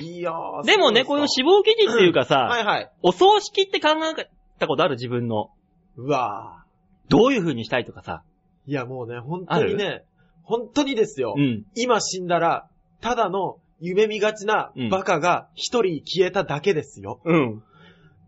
[0.02, 0.64] いやー。
[0.64, 2.90] でもね、この死亡記事っていうかさ、はいはい。
[3.02, 4.28] お葬式って考え
[4.58, 5.50] たことある自分の。
[5.96, 6.64] うわ
[7.08, 8.22] どういう風にしたいとかさ。
[8.66, 8.70] ー。
[8.70, 10.02] いや、もうね、本当にね、
[10.42, 11.34] 本当にですよ。
[11.36, 11.64] うん。
[11.76, 12.68] 今死んだら、
[13.00, 17.20] ただの夢見がちなうんバカが一人消えただけですよ。
[17.24, 17.62] うん。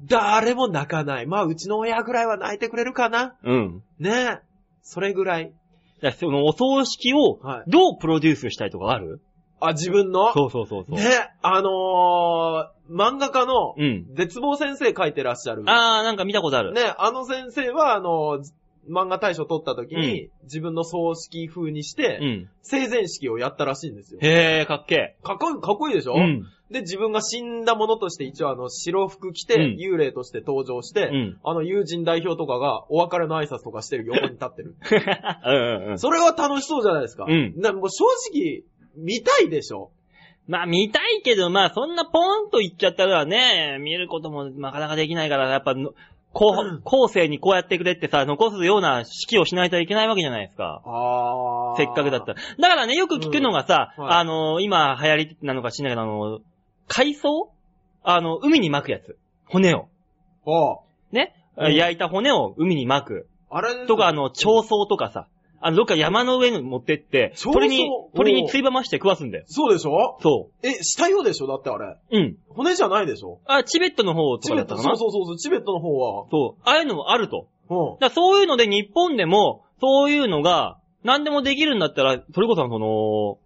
[0.05, 1.27] 誰も泣かない。
[1.27, 3.35] まあ、うちの親ぐらいは泣いてくれるかな。
[3.43, 3.83] うん。
[3.99, 4.39] ねえ。
[4.83, 5.53] それぐらい。
[6.01, 9.21] じゃあそのお葬式をはいどうプロデュースしたいとかある、
[9.61, 10.33] あ、自分の？
[10.33, 10.97] そうそうそうそう。
[10.97, 11.03] ね
[11.43, 14.07] あのー、漫画家のうん。
[14.15, 15.65] 絶望先生書いてらっしゃる。
[15.67, 16.73] あー、なんか見たことある。
[16.73, 18.41] ね、あの先生は、あの、
[18.89, 22.49] 漫画大賞取った時に、自分の葬式風にして、うん。
[22.63, 24.21] 生前式をやったらしいんですよ。
[24.23, 26.21] へー、かっけかっこいい、かっこいいでしょ、え。
[26.21, 26.47] うん。
[26.71, 31.39] で、自分が死んだものとして一応あの、白服着て、うん幽霊として登場して、うん。
[31.43, 34.77] あの、友人代表とかがお別れの挨拶とかしてる横に立ってる。
[35.91, 35.99] うん。
[35.99, 37.25] それは楽しそうじゃないですか。
[37.29, 38.63] うんなもう正直、
[38.97, 39.91] 見たいでしょ？
[40.49, 45.75] まあ見たいけど、まあそんなポンと言っちゃったらね、見ることもなかなかできないから、やっぱ
[46.35, 50.83] の、こうんう、後世にこうやってくれってさ、残すような式をしないといけないわけじゃないですか。
[50.85, 52.35] あせっかくだったら。
[52.35, 56.41] だからね、よく聞くのがさ、うんはいあの、今流行りなのか知んないけど、あの、
[56.87, 57.51] 海藻？
[58.03, 59.19] あの、海に巻くやつ。
[59.47, 59.89] 骨を。
[60.47, 60.79] あ
[61.13, 63.29] ね、うん焼いた骨を海に巻く。
[63.51, 65.27] あれとか、あの、蝶草とかさ、
[65.61, 69.45] あの、どっか山の上に持ってって、鳥に、鳥についばまして食わすんだよ。
[69.49, 70.19] そうでしょ？
[70.23, 71.47] そえ、したようでしょ？
[71.49, 71.97] だってあれ。
[72.13, 72.17] う。
[72.17, 72.37] うん。
[72.49, 73.41] 骨じゃないでしょ？
[73.47, 74.83] あ、チベットの方とかだったかな？
[74.83, 76.27] そうそうそうそう、チベットの方は。
[76.31, 76.63] そう。
[76.65, 77.49] ああいうのもあると。
[77.71, 77.99] うん。
[77.99, 83.39] だそういうので日本でも、そういうのが、何でもできるんだったら、それこそその、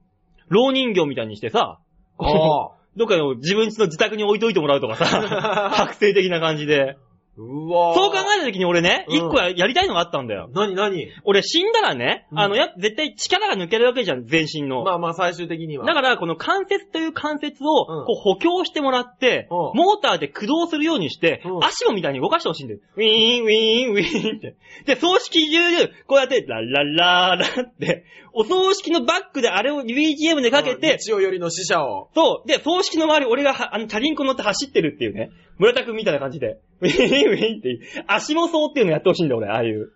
[0.48, 1.78] 老人形みたいにしてさ、
[2.18, 2.78] こああ。
[2.78, 6.96] う どっかの自分家の自宅に置いといてもらうとかさ、 覚醒的な感じで。
[7.34, 10.50] うわそう考えた時に俺ね、うん一個ややりたいのがあったんだよ。
[10.52, 14.84] なになに俺死んだらね、うんあの、や、絶対力が抜けるわけじゃん、全身の。
[14.84, 15.86] まあまあ最終的には。
[15.86, 22.80] だから、この関節という関節を、うんこう補強してもらって、うんモーターで駆動するようにして、うん足もみたいに動かしてほしいんだよ。
[22.96, 24.56] ウィーン、ウィーン、ウィーンって。
[24.84, 32.10] で、葬式中、こうやって、ラッラッラーラって、お葬式のバックであれを BGM でかけうんて、日曜よりの死者を。
[32.14, 32.48] そう。
[32.48, 35.30] で、葬式の周り、俺がは、あの、チャリンコ乗って走ってるっていうね。
[35.58, 36.60] 村田くんみたいな感じで。
[36.80, 39.92] ウィーン、ウィーンって、足もそうっていうのやってほしいんだよ、俺、ああいう。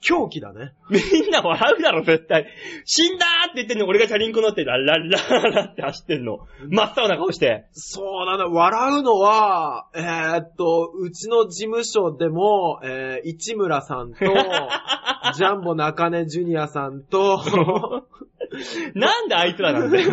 [0.00, 0.72] 狂気だね。
[0.90, 2.46] みんな笑うだろ、絶対。
[2.84, 6.46] 死んだーって言ってんの、俺がチャリンコ乗って、ラッラッラッラって走ってんの。
[6.68, 7.66] 真っ青な顔して。
[7.72, 8.46] そうなんだ。
[8.46, 14.18] 笑うのは、えーっと、うちの事務所でも、えー、市村さんと、
[15.34, 17.42] ジャンボ中根ジュニアさんと、
[18.94, 20.12] なんであいつらなんだよ。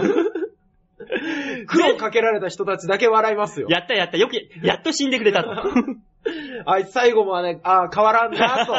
[1.67, 3.67] 苦労かけられた人たちだけ笑いますよ。
[3.69, 4.33] やったやった、よく、
[4.65, 5.51] やっと死んでくれたと。
[6.65, 8.73] あいつ最後もね、あー変わらんなと。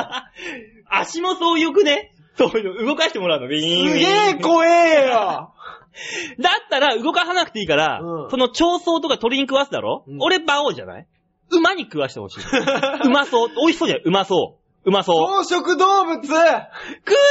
[1.00, 3.90] 足もそうよくねそういうの動かしてもらうの、ビーン。
[3.92, 5.52] すげえ怖えよ
[6.40, 11.06] だったら動かさなくていいから、うんその蝶草とか鳥に食わすだろ、うん俺馬王じゃない？
[11.50, 12.40] 馬に食わしてほしい。
[13.06, 13.48] うまそう。
[13.50, 14.00] 美味しそうじゃん。
[14.04, 14.88] うまそう。
[14.88, 15.44] うまそう。
[15.44, 16.28] 草食動物食う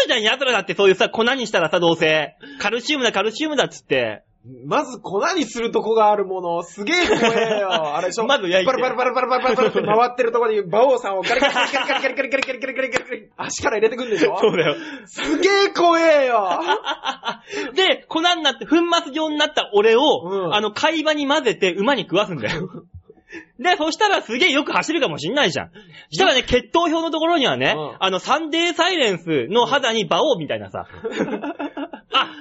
[0.07, 2.35] じゃん、奴らだってそういうさ、粉にしたらさ、どうせ。
[2.59, 4.23] カルシウムだ、カルシウムだっつって。
[4.65, 7.69] まず粉にするとこがあるもの、すげえ怖えよ。
[7.95, 8.25] あれでしょ？
[8.25, 14.75] まず焼いてバラバラバラバラバラバラって回ってるとこに、馬王さんをガリガリガリガリガリガリガリガリガリガリガリガリガリ足から入れてくんでしょそうだよ。
[15.05, 16.59] すげえ怖えよ。
[17.73, 22.69] で、粉になって、粉末状になった俺を、うんあの、貝場に混ぜて馬に食わすんだよ。
[23.59, 25.71] で、そしたらすげえよく走るかもしんないじゃん。
[26.11, 30.85] したらね、血統表のところにはね、うんあの、サンデーサイレンスの肌に馬王みたいなさ。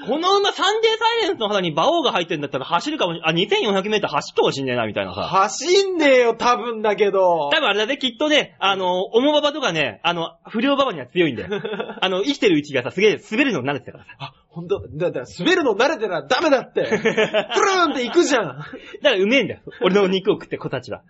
[0.02, 5.22] あ、この馬サンデーサイレンスの肌に馬王が入ってるんだったら走るかもしあ、2400メートル走るかもしんねえな、みたいなさ。
[5.22, 7.50] 走んねえよ、多分だけど。
[7.50, 11.62] 多分あれだね、きっとね、あの、オモババとかね、あの、不良ババには強いんだよ。
[12.00, 14.10] あの、生きてるうちがさ、すげえ滑るの慣れてたからさ。
[14.18, 16.82] あ、ほんと、だ、だ、滑るの慣れてたらダメだって。
[16.84, 18.46] プルーンって行くじゃん。
[18.46, 18.66] だか
[19.02, 19.60] らうめえんだよ。
[19.82, 21.02] 俺の肉を食って子たちは。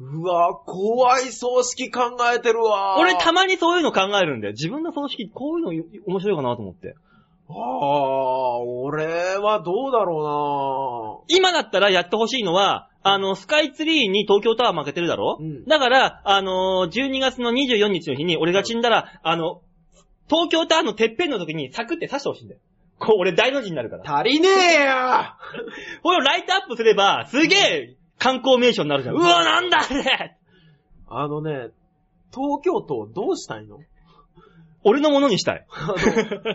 [0.00, 4.52] うわ怖い葬式考えてるわ俺たまにそういうの考えるんだよ。
[4.52, 6.96] 自分の葬式、こういうの面白いかなと思って。
[7.54, 15.64] ああ、俺はどうだろ今だったらやってほしいのは、あの、スカイツリーに東京タワー負けてるだろ、うん。
[15.64, 19.60] だから、あのー、12月の24日の日に俺が死んだら、あの、
[20.28, 22.60] 東京タワーのてっぺんの時にサクって刺してほしいんだよ。
[22.98, 24.02] こう、俺大の字になるから。
[24.02, 24.94] うな足りねえよ。
[26.02, 29.16] これをライトアップすれば、すげえ観光名所になるじゃん。
[29.16, 30.36] うわ、なんだあれ。
[31.08, 31.70] あのね、
[32.32, 33.80] 東京都どうしたいの？
[34.84, 35.66] 俺のものにしたい。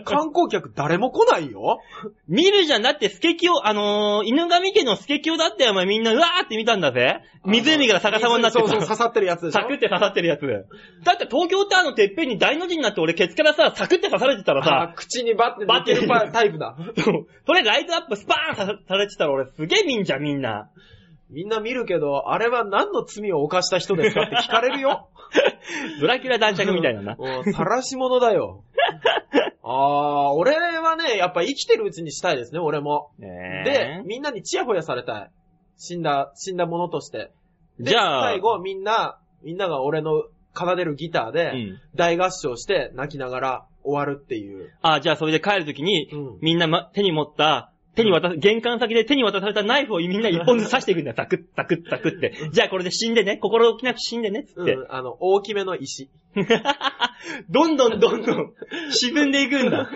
[0.04, 1.80] 観光客誰も来ないよ
[2.28, 2.82] 見るじゃん。
[2.82, 7.20] だって、スケキヨ、あのー、犬神家のスケキヨだってお前みんな、うわーって見たんだぜ。
[7.44, 10.46] 湖から逆さまになってそうそう、さ刺さってるやつでしょサクって刺さってるやつ。
[11.04, 15.94] だって東京タワーのてっぺんに大の字になって俺ケツからさ、サクって刺されてたらあさ、口にバッてバッて
[16.32, 16.76] タイプだ。
[16.98, 20.68] そうそれライトアップスパーンさされてたら俺すげえ見んじゃんみんな。
[21.30, 25.08] みんな見るけど、あれは何の罪を犯した人ですかって聞かれるよ。
[26.00, 27.16] ドラキュラ男爵みたいなな。
[27.16, 28.64] もう、晒し者だよ。
[29.62, 33.10] あー、俺はね、やっぱ生きてるうちにしたいですね、俺も。
[33.18, 35.30] ねで、みんなにチヤホヤされたい。
[35.76, 37.30] 死んだ、死んだ者として。
[37.78, 40.24] でじゃあ最後、みんな、みんなが俺の
[40.56, 41.80] 奏でるギターで、うん。
[41.94, 44.72] 大合唱して泣きながら終わるっていう。
[44.82, 51.14] あ、じゃあそれで帰るときに、うんみんな、ま、手に持った、手に渡す、玄関先で手に渡されたナイフをみんな一本ずつ刺していくんだよ。
[51.18, 52.32] ザクッ、ザクッ、ザクって。
[52.52, 53.38] じゃあこれで死んでね。
[53.38, 54.44] 心置きなく死んでね。
[54.44, 54.74] つって。
[54.74, 56.08] うん、あの、大きめの石。
[57.50, 58.52] どんどんどんどん
[58.90, 59.90] 沈んでいくんだ。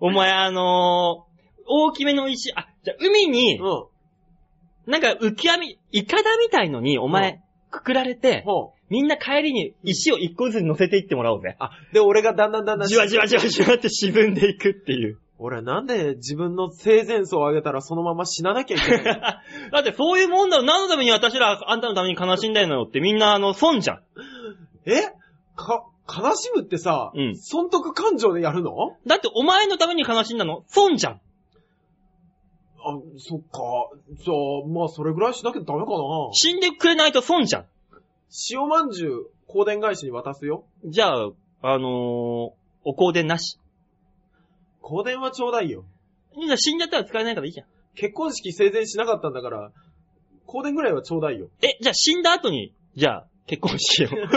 [0.00, 1.36] お前あのー
[1.68, 3.64] 大きめの石、あ、じゃあ海にう、
[4.88, 4.90] ん。
[4.90, 8.44] なんか浮き網、イカダみたいのにおう前、くくられて。
[8.88, 11.56] みんな帰りに石を一個ずつ乗せていってもらおうぜ。
[11.58, 15.18] あ、で、俺がだんだんだんだん、じわじわじわじわって沈んでいくっていう。
[15.38, 19.20] 俺なんで自分の生前葬をあげたらそのまま死ななきゃいけないの？
[19.70, 20.62] だってそういうもんだろ。
[20.62, 24.02] 何のために私らあんたのために悲しんだのよってみんなあの、損じゃん。
[24.86, 25.02] え？
[25.54, 28.96] か、悲しむってさ、うん損得感情でやるの？
[29.06, 30.64] だってお前のために悲しんだの？
[30.68, 31.12] 損じゃん。
[31.14, 31.18] あ、
[33.18, 33.90] そっか。
[34.12, 35.98] じゃあ、まあそれぐらいしなきゃダメかな。
[36.32, 37.66] 死んでくれないと損じゃん。
[38.50, 40.64] 塩まんじゅう、香典返しに渡すよ。
[40.84, 41.30] じゃあ、
[41.62, 42.52] あのー、
[42.84, 43.58] お香典なし。
[44.88, 45.84] 香典はちょうだいよ。
[46.40, 47.66] じゃあ死んじゃったら使えないからいいじゃん。
[47.96, 49.72] 結婚式生前しなかったんだから、
[50.46, 51.48] 香典ぐらいはちょうだいよ。
[51.60, 54.28] え、じゃあ死んだ後に、じゃあ、結婚しよう。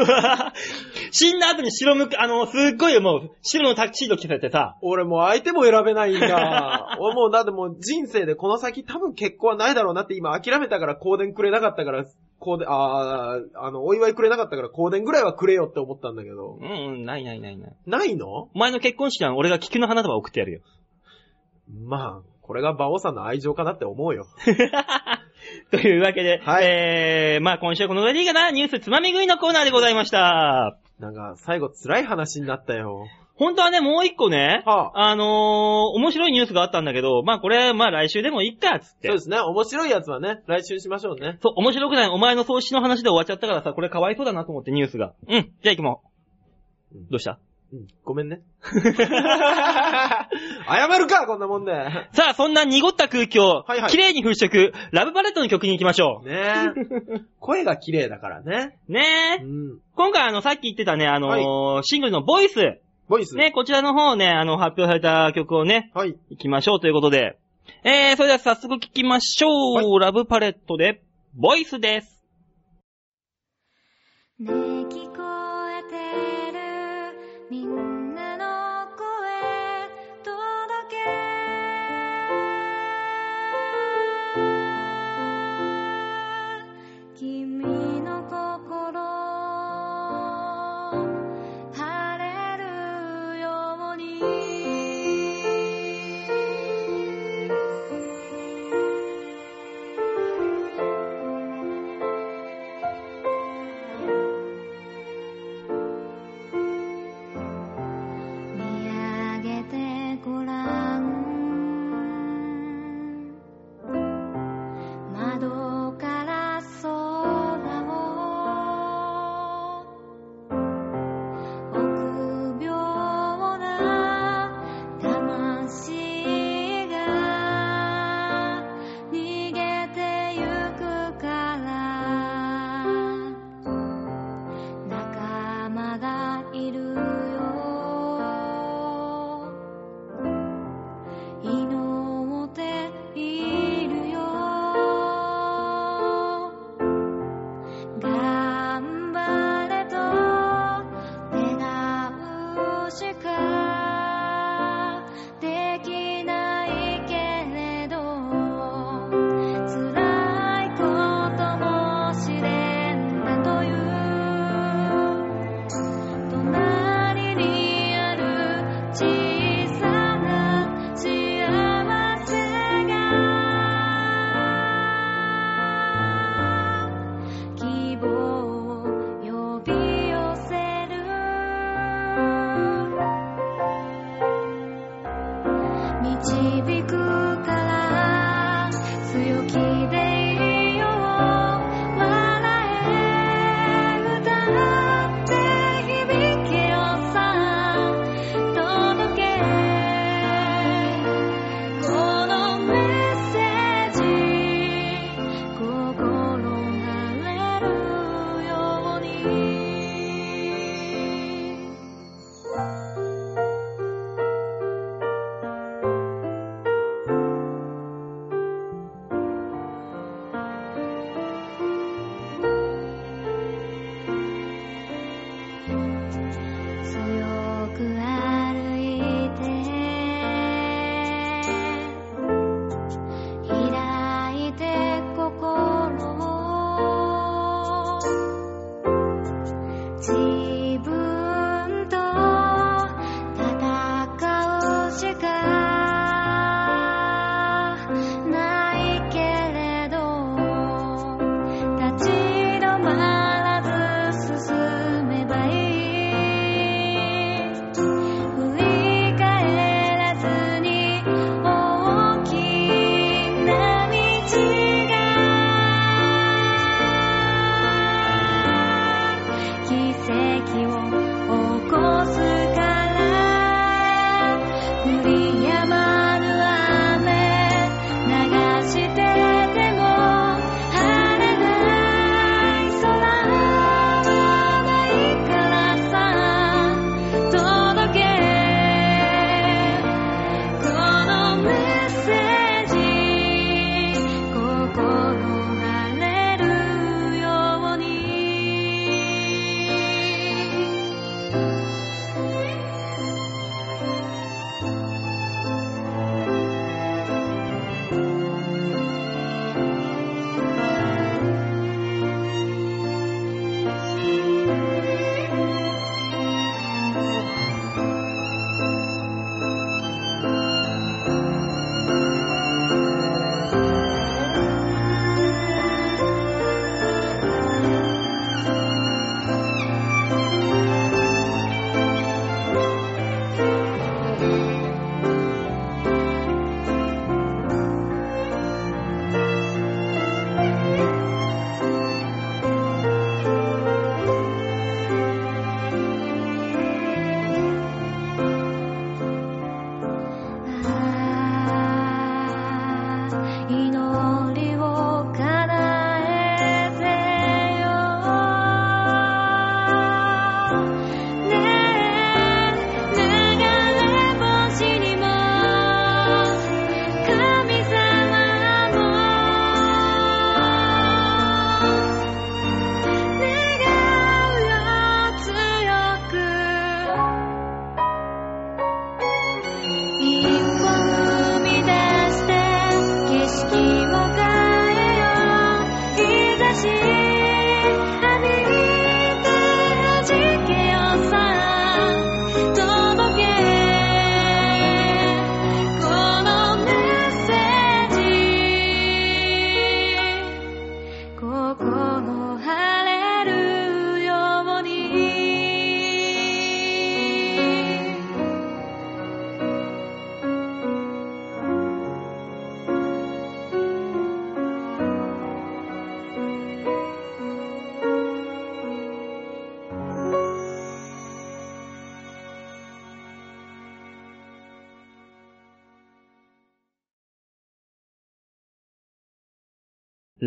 [1.12, 6.97] 死んだ後に白むく、あの、すっごいもう、白のタキシード着せてさ、俺もう相手も選べないんだ。
[7.00, 12.06] 俺もうだってもう人生でこの先多分結婚はないだろうなって今諦めたから香典くれなかったから、
[12.40, 16.58] 香典、あーあの、お祝いくれなかったから香典ぐらいはくれよって思ったんだけど。
[16.62, 17.76] うん、うん、ないないないない。
[17.86, 18.28] ないの？
[18.28, 20.62] お前の結婚式は俺が菊の花束送ってやるよ。
[21.86, 24.26] まあ、これが馬王さんの愛情かなって思うよ。
[25.72, 30.78] というわけで、はいえー、まあ今週はこのぐらいでいいかな、ニュースつまみ食いのコーナーでございました。
[31.00, 33.06] なんか、最後辛い話になったよ。
[33.40, 35.28] 本当はね、もう一個ね、はあのー、
[35.96, 39.08] 面白いニュースがあったんだけど、まあこれ、まあ来週でもいいか、つって。
[39.08, 39.40] そうですね。
[39.40, 41.38] 面白いやつはね、来週しましょうね。
[41.42, 42.10] そう、面白くない。
[42.10, 45.14] お前の葬式の話で終わっちゃったからさ、これかわいそうだなと思ってニュースが。
[45.30, 45.96] うん、じゃあ行きま
[46.94, 47.40] うんどうした？
[47.72, 47.88] うん。
[48.04, 48.42] ごめんね。
[50.68, 51.72] 謝るか、こんなもんで。
[51.72, 56.66] ねさあ、そんな濁った空気をはいはい綺麗に払拭、ラブパレットの曲に行きましょえ。
[57.40, 58.78] 声が綺麗だからね。
[58.90, 58.92] う。
[58.92, 59.44] ねえ。
[59.44, 59.80] うん。
[59.96, 62.82] 今回あの、さっき言ってたね、あのーシングルのボイス。
[63.10, 63.36] ボイス。
[63.36, 66.16] ね、こちらの方をね、あの、発表された曲をね、はい。
[66.30, 67.39] 行きましょうということで。
[67.84, 69.99] えー、それでは早速聞きましょう。
[69.99, 71.01] ラブパレットで、
[71.34, 72.18] ボイスです。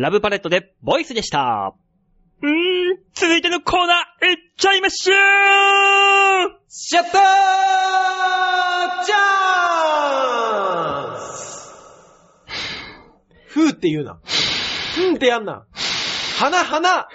[0.03, 1.73] ラブパレットでボイスでした。
[2.41, 5.15] んー、続いてのコーナー、いっちゃいましょう
[6.67, 7.21] シャッター
[9.05, 9.15] チャ
[11.13, 11.71] ンス
[13.47, 14.19] ふーって言うな。
[14.25, 15.65] ふーってやんな。
[16.33, 17.07] 花、 花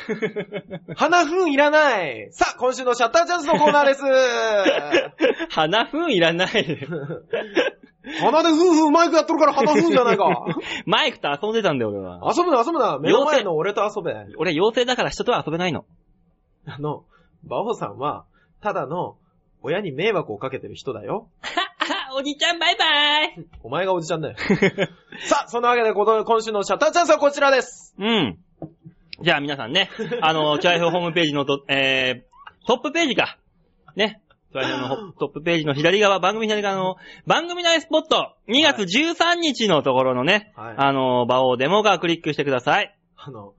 [0.95, 4.03] 花ふんいらないさあ、今週のシャッターチャンスのコーナーです
[5.51, 6.49] 花粉いらない。
[8.21, 10.47] 鼻でふんふんマイクやっとるから鼻ふんじゃないか。
[10.87, 12.21] マイクと遊んでたんだよ、俺は。
[12.35, 12.99] 遊ぶな、遊ぶな。
[12.99, 14.15] 目の前の俺と遊べ。
[14.37, 15.85] 俺妖精だから人とは遊べないの。
[16.67, 17.05] あの、
[17.45, 18.25] バオさんは、
[18.63, 19.17] ただの、
[19.63, 21.29] 親に迷惑をかけてる人だよ。
[21.43, 24.37] あ、おじちゃんバイバイお前がおじちゃんだよ。
[25.27, 27.95] さあ、そんなわけで、今週のシャッターチャンスはこちらです。
[27.99, 28.39] うん。
[29.21, 29.91] じゃあ皆さんね、
[30.23, 33.39] あの、チャイフホームページのと、えー、トップページか。
[33.97, 34.21] ね。
[34.53, 36.97] チャイフのトップページの左側、番組左側の、
[37.27, 42.97] 番組内スポット、2月13日のところのね、はいあの、場をデモがクリックしてください。
[43.17, 43.55] あの、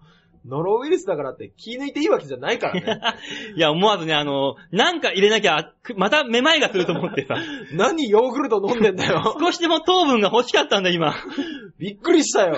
[0.46, 3.02] ノロウイルスだからって気抜いていいわけじゃないからね。
[3.56, 7.36] いや、思わずね、あの、なんか入れなきゃ、くまためまいがすると思ってさ、
[7.74, 9.36] 何ヨーグルト飲んでんだよ。
[9.40, 11.14] 少しでも糖分が欲しかったんだ、今。
[11.78, 12.56] びっくりしたよ。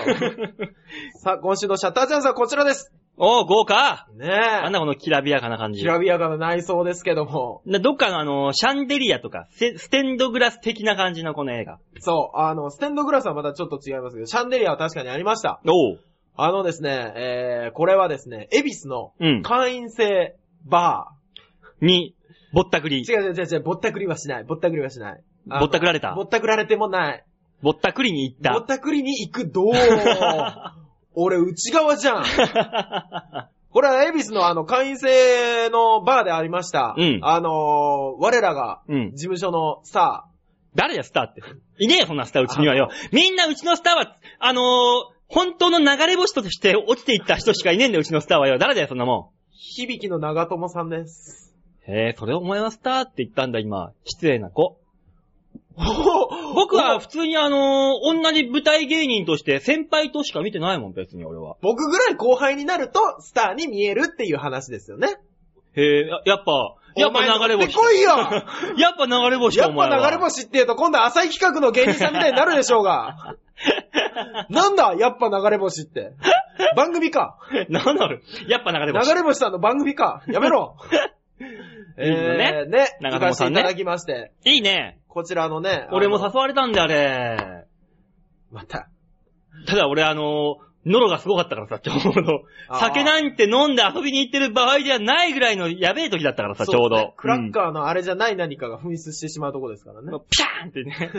[1.22, 2.92] さあ、今週のシャッターチャンスはこちらです。
[3.18, 4.62] おう、豪華ねえ。
[4.62, 5.80] なんだこのきらびやかな感じ。
[5.80, 7.60] きらびやかな内装ですけども。
[7.66, 11.78] などっかのあの、シャンデリアとか、スステンドグラス的な感じのこの映画。
[12.00, 15.60] そう、あの、ステンドグラスはまたちょっと違いますけど、シャンデリアは確かにありました。
[15.66, 16.00] おう。
[16.36, 19.42] あのですね、えー、これはですね、エビスのうん。
[19.42, 21.08] 会員制バ
[21.80, 22.14] に、
[22.52, 23.10] ぼったくりー。。
[23.12, 24.44] 違う違う違う違う、ぼったくりはしない。
[24.44, 25.22] ぼったくりはしない。
[25.50, 27.24] あのぼったくられたぼったくられてもない。
[27.62, 28.52] ぼったくりに行っ。
[28.54, 29.72] ぼったたくりに行くどう？
[31.14, 32.24] 俺内側じゃん。
[33.70, 36.94] これはエビスのあの会員制のバーでありました。
[36.96, 37.52] うんあのー
[38.20, 40.26] 我らが、うん事務所のスタ
[40.74, 41.42] 誰や、スターって。
[41.78, 42.88] いねえよ、そんなスター、うちにはよ。
[43.12, 44.64] みんなうちのスターは、あのー
[45.32, 48.58] 本当の流れ星として落ちていった人しかいねえんだよ、うちのスターはよ。
[48.58, 51.54] 誰だよ、そんなもー、響きの長友さんです。
[51.88, 51.90] ん。
[51.90, 53.92] へえ、それお前はスターって言ったんだ、今。
[54.04, 54.78] 失礼な子。
[55.74, 55.86] 僕
[56.54, 61.56] 僕は普通にあのー同じ舞台芸人として先輩としか見てないもん、別に俺は。
[61.62, 65.16] 僕ぐらい後輩になると、スターに見えるっていう話ですよね。
[65.74, 67.76] へえ、ややっぱ、 やっぱ流れ星。
[67.76, 68.10] こいよ
[68.76, 73.36] やっぱ流れ星かやっぱ流れ星って言うと今度浅い企画の芸人さんみたいになるでしょうが。
[74.50, 76.12] なんだやっぱ流れ星って。
[76.76, 77.38] 番組か。
[77.68, 79.14] なんだろうやっぱ流れ流星。
[79.14, 80.22] れ星さんの番組か。
[80.26, 80.76] やめろ。
[81.96, 84.32] えー、ね、長友さんねいただきまして。
[84.44, 84.98] いいね。
[85.08, 85.88] こちらのね。
[85.92, 87.66] 俺も誘われたんで、あれ。
[88.50, 88.88] また。
[89.66, 92.44] ただ俺あのー、ノロがすごかったからさ、 ちょうど。
[92.78, 97.12] 酒なんて飲んで遊びに行ってる場合ではないぐらいのやべえ時だったからさ、ちょうそですねど。
[97.16, 100.20] クラッカーのあれじゃない何かが紛失してしまうとこですからねうん。。
[100.20, 101.12] ピャーンってね。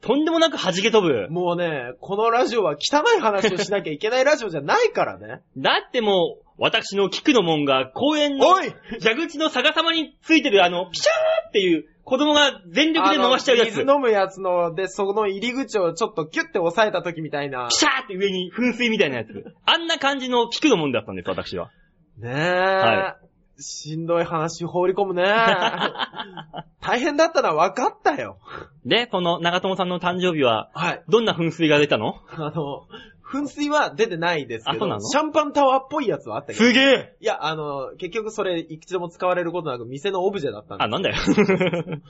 [0.00, 1.28] とんでもなく弾け飛ぶ。
[1.30, 5.42] もうね、このラジオは汚い話をしなきゃいけないラジオじゃないからね。
[5.58, 8.72] だってもう、私の菊の門が公園のおい
[9.02, 13.68] 蛇口の逆さまについてるあの、ピシャーっていう子供が全力で回しちゃうやつ。
[13.68, 17.76] 水飲むやつの、で、その入り口をちょっとキュッて押さえた時みたいなピ。
[17.76, 19.54] シャーって上に噴水みたいなやつ。
[19.64, 21.70] あんな感じの菊の門だったんです、私は。
[22.18, 22.34] ねえ。
[22.34, 23.16] は
[23.60, 25.22] しんどい話放り込むね。
[26.82, 28.38] 大変だったのは分かったよ。
[28.84, 31.02] で、その長友さんの誕生日は、はい。
[31.08, 32.16] どんな噴水が出たの？
[32.32, 32.86] あの、
[33.30, 35.00] 噴水は出てないですけど、あそうなの？
[35.00, 36.64] シャンパンタワーっぽいやつはあったけど。
[36.64, 41.16] すげえいや、あの、結局それ一度も使われることなく店のオブジェだったんですあ、なんだよ。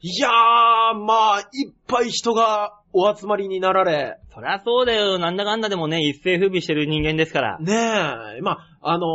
[0.00, 5.18] いやー、まあ、いっぱい人がお集まりになられ、そりゃそうだよ。
[5.18, 7.58] なんだかんだでもね、一世風靡してる人間ですから。
[7.58, 9.06] ねえ、まあ、あの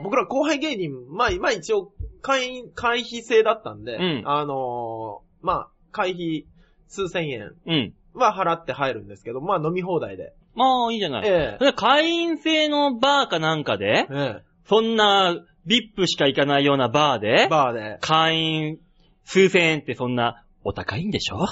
[0.00, 6.46] ー僕ら後輩芸人、まあ、まあ一応、会員、会費制だったんで、うんあのーまあ、会費
[6.88, 7.94] 数千円うん。
[8.14, 10.32] は払って入るんですけど、まあ飲み放題で。
[10.54, 11.22] まあ、いいじゃない。
[11.26, 15.34] えそれ会員制のバーかなんかでえ、えそんな、
[15.66, 17.98] VIP しか行かないようなバーでえ、バーで。
[18.00, 18.78] 会員
[19.24, 21.46] 数千円ってそんな、お高いんでしょ？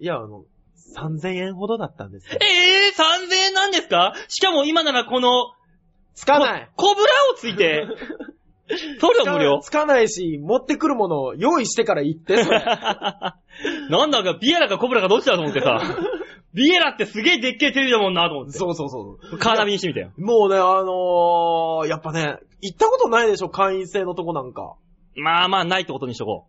[0.00, 0.44] いや、あの、
[0.96, 2.38] 3000円ほどだったんですよ。
[2.40, 4.14] ええー、3000円なんですか？
[4.28, 5.52] しかも今ならこの、
[6.14, 7.86] つかないこコブラをついて、
[9.00, 12.58] 送料無料つかないし、持ってくるものを用意してから行って、それ。
[13.90, 15.80] なんだか、ビエラかコブラかどっちだと思ってさ。
[16.56, 18.58] ビエラってすげえでっけえテレビだもんなと思って。
[18.58, 19.38] そうそうそう。
[19.38, 20.10] カーナビにしてみたよ。
[20.16, 24.74] もうね、あのー、やっぱね、行ったことないでしょ、会員制のとこなんか。
[25.16, 26.46] まあまあ、ないってことにしとこ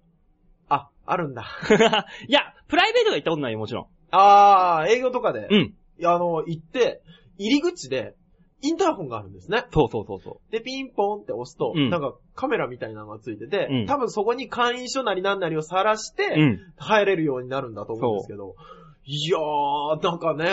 [0.70, 1.46] あ、あるんだ。
[1.70, 1.74] う。
[2.28, 3.86] いや、プライベートで行ったことないよ、もちろん。
[4.12, 5.48] あー、営業とかで。
[5.52, 5.58] うん。
[5.60, 7.02] いやあの、行って、
[7.38, 8.16] 入り口で、
[8.62, 9.66] インターホンがあるんですね。
[9.72, 16.60] そうそうそうそで、ピンポンって押すと、うんなんかカメラみたいなのがついてて、うん多分そこに会員証なりなんなりを晒して。
[16.78, 18.56] 入れるようになるんだと思うんですけど、
[19.10, 20.48] いやー、なんかね、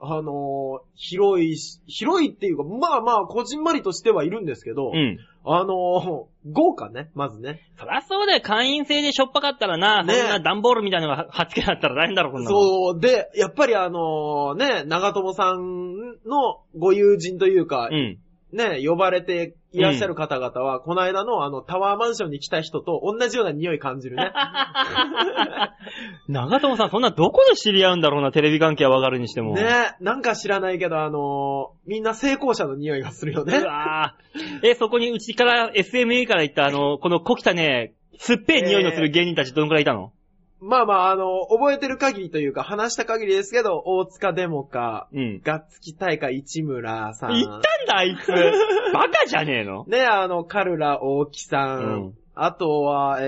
[0.00, 5.18] あのー広いし、広いっていうか、まあまあ、こじんまりとしてはいるんですけど、うん。
[5.44, 7.60] あのー豪華ね、まずね。
[7.78, 8.40] そりゃそうだよ。
[8.40, 12.58] 会員制でしょっぱかったらな、ねそんな段ボールみたいなのが貼っ付けられたら大変だろ、こんなの。
[12.58, 15.96] そう、で、やっぱりあのね、長友さん
[16.26, 18.18] のご友人というか、うん。
[18.52, 24.32] ね、呼ばれていらっしゃる方々は、この間のあの、タワーマンションに来た人と同じような匂い感じるね。
[26.28, 29.54] 長友さん、そんなどこで知り合うんだろうな、テレビ関係はわかるにしても。
[29.54, 33.64] ね、なんか知らないけど、あのーみんな成功者の匂いがするよねう。
[33.64, 34.66] わぁ。
[34.66, 40.12] え、そこにうちから SMA から行ったあの、この小汚ね、すっぺえ匂いのする芸人たちどのくらいいたの、
[40.60, 45.40] まあまあ、あの、覚えてる限りというか、話した限りですけど、大塚デモか、うん。
[45.44, 47.30] ガッツキ大会市村さん。
[47.32, 48.32] 行ったんだ、あいつ。
[48.92, 49.84] バカじゃねえの？
[49.86, 51.78] ね、あの、カルラ大木さん。
[51.78, 53.26] うんあとは、えー、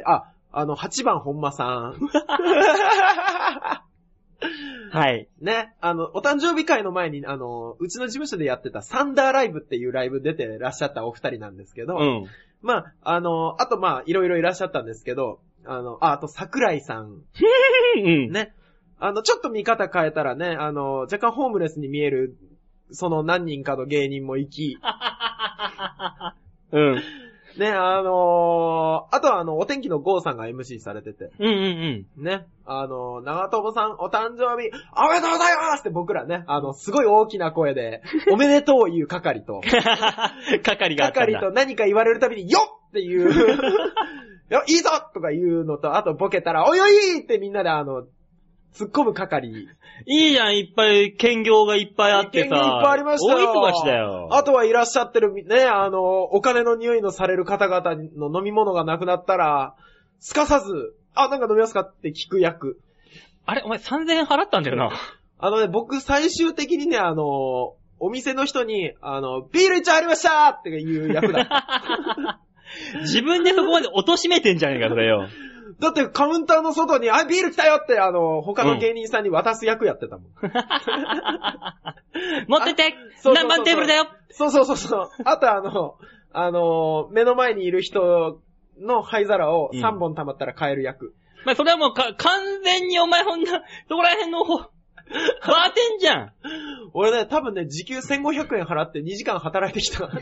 [0.00, 1.96] えー、あ、あの、8番本間さん。
[4.92, 5.26] はい。
[5.40, 12.26] ね、あの、お誕生日会の前に、あの、うちの事務所でやってたサンダーライブっていうライブ出てらっしゃったお二人なんですけど、うん。
[12.60, 17.22] まあ、あの、あとまあ、いろいろいらっしゃったんですけど、あの、あ、あと桜井さん。
[17.96, 18.30] うん。
[18.30, 18.54] ね。
[18.98, 22.36] あの、ちょっと見方変えたらね、あの、若干ホームレスに見える、
[22.90, 24.78] その何人かの芸人も行き、
[26.70, 27.02] うん。
[27.58, 32.24] ね、あのーあとはあの、お天気のゴーさんが MC されてて、うんうんうん。
[32.24, 39.60] ね、あのー長友さんお誕生日、おめでとうございますって僕らね、あの、すごい大きな声で、 おめでとう言う係と、
[40.62, 41.40] 係があったんだ。
[41.40, 43.32] 係と何か言われるたびに、よっっていう、
[44.52, 48.04] よいいぞとか言うのと、あとボケたら、おいおいってみんなであの、
[48.74, 49.68] 突っ込む係。
[50.06, 52.48] いいじゃん、いっぱい、兼業がいっぱいあってさ。
[52.48, 53.52] 権限いっぱいありましたよ。
[53.52, 54.28] 大忙しだよ。
[54.32, 59.74] あとはいらっしゃってるね、あの、お金の匂いのされる方々の飲み物がなくなったら、
[60.20, 62.80] すかさず、あ、なんか飲みますかって聞く役。
[63.44, 64.90] あれ、お前3000円払ったんだよな。
[65.38, 72.40] あのね、僕最終的にね、あの、お店の人に、あの、ビール一丁ありましたっていう役だった。
[73.02, 75.28] 自分でそこまで貶としめてんじゃねえか、それよ。
[75.82, 80.26] だってカウンターの外に、あ、ビール来たよって、あの、他の芸人さんに渡す役やってたもん。
[82.46, 85.10] 持ってってそうそうそうそう何番テーブルだよそうそうそうそう。
[85.24, 85.96] あとあの、
[86.32, 88.40] あの、目の前にいる人
[88.78, 91.16] の灰皿を3本溜まったら買える役。
[91.44, 94.68] まあ、それはもうか、完全にお前ほんな、そこら辺の方、バー
[95.74, 96.32] テンじゃん。
[96.94, 100.04] 俺ね、多分ね、時給1500円払って2時間働いてきた。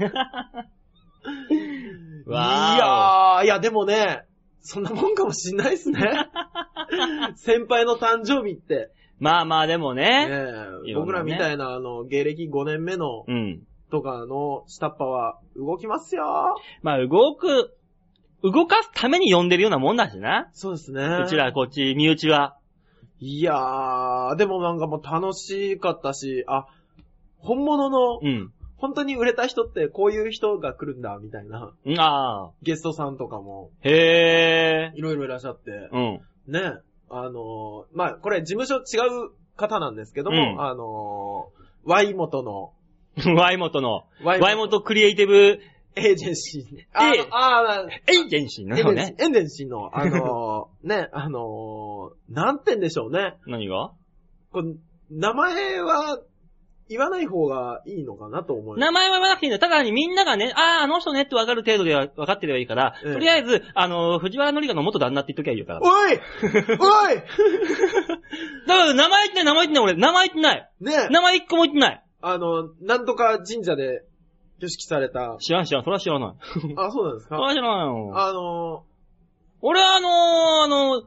[2.26, 4.24] いやー、いやでもね、
[4.60, 6.00] そんなもんかもしんないっすね。
[7.36, 10.94] 先輩の誕生日って、まあまあでもねね。
[10.94, 13.62] 僕らみたいなあの、芸歴5年目のうん。
[13.90, 16.56] とかの下っ端は動きますよ。
[16.82, 17.74] まあ動く、
[18.42, 20.48] 動かすために呼んでるようなもんだしな。
[20.52, 21.22] そうですね。
[21.24, 22.56] うちらこっち、身内は。
[23.18, 26.66] いやー、でもなんかもう楽しかったし、あ、
[27.38, 28.52] 本物の、うん。
[28.80, 31.72] 本当に売れた人ってこういう人が来るんだ、みたいな。
[31.84, 32.50] うんああ。
[32.62, 34.92] ゲストさんとかも、へえ。
[34.96, 35.70] いろいろいらっしゃって。
[35.92, 36.20] うん。
[36.48, 36.72] ね、
[37.10, 42.72] あのーまあ、これ事務所違う方なんですけども、うんあのー、ワイモトの、
[43.36, 45.60] ワイモトの、ワワイモトクリエイティブ
[45.96, 46.88] エージェンシーね。
[46.94, 48.92] あのええあーエージェンシーなエのね。
[48.92, 53.34] ンデンシーエンデンシーの、あのー ね、あのーなんてんでしょうね。
[53.46, 53.92] 何が？
[54.52, 54.74] これ
[55.10, 56.20] 名前は
[56.90, 58.80] 言わない方がいいのかなと思います。
[58.80, 59.58] 名前は言わなくていいんだよ。
[59.60, 65.80] ただにみんながね、ああ、あの人ねって分かる程度では分かってればいいから、ええとりあえず、あの、藤原紀香の元旦那って言っときゃいいよから。
[65.80, 67.20] だおい おい
[68.66, 69.94] から名前言ってない、名前言ってない、俺。
[69.94, 70.70] 名前言ってない。
[70.80, 72.04] ね名前一個も言ってない。
[72.22, 74.02] あの、なんとか神社で
[74.58, 75.36] 挙式された。
[75.40, 76.30] 知らん知らん、それは知らない。
[76.76, 77.36] あ、そうなんですか？
[77.36, 78.12] それは知らないよ。
[78.14, 78.84] あの
[79.62, 80.12] 俺はあのー、
[80.64, 81.02] あの、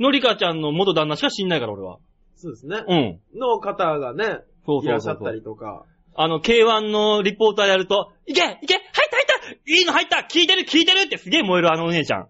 [0.00, 1.98] のりかちゃんの元旦那しか知んないから、俺は。
[2.36, 2.84] そうですね。
[2.86, 2.94] う
[3.36, 3.38] ん。
[3.38, 5.84] の方がね、そうそうそうそういらっしゃったりとか。
[6.20, 12.28] あの、K1 のリポーターやると、いけいけ入った入ったいいの入った聞いてる聞いてるってすげえ燃えるあのお姉ちゃん。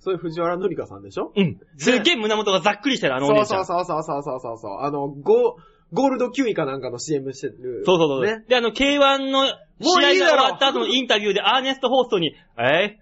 [0.00, 1.32] そういう藤原紀香さんでしょ？
[1.36, 1.58] うん。
[1.78, 3.64] すっげえ胸元がざっくりしてるあのお姉ちゃん。
[3.66, 4.78] そうそうそうそうそうそう。
[4.80, 5.56] あの、ゴ、
[5.92, 7.82] ゴールドキウイかなんかの CM してる。
[7.86, 8.24] そうそうそう。
[8.24, 8.44] ね。
[8.48, 12.98] で、あの、K1 の試合が終わった後のインタビューでアーネスト・ホーストに、え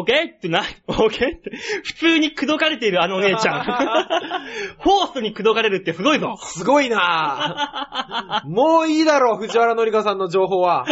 [0.00, 0.40] ー、tonight, okay?
[0.40, 1.36] tonight, okay?
[1.36, 1.50] って
[1.84, 3.64] 普通に口説かれているあのお姉ちゃん。
[4.78, 6.36] ホーストに口説かれるってすごいぞ。
[6.38, 8.48] すごいなぁ。
[8.48, 10.86] もういいだろう、藤原紀香さんの情報は。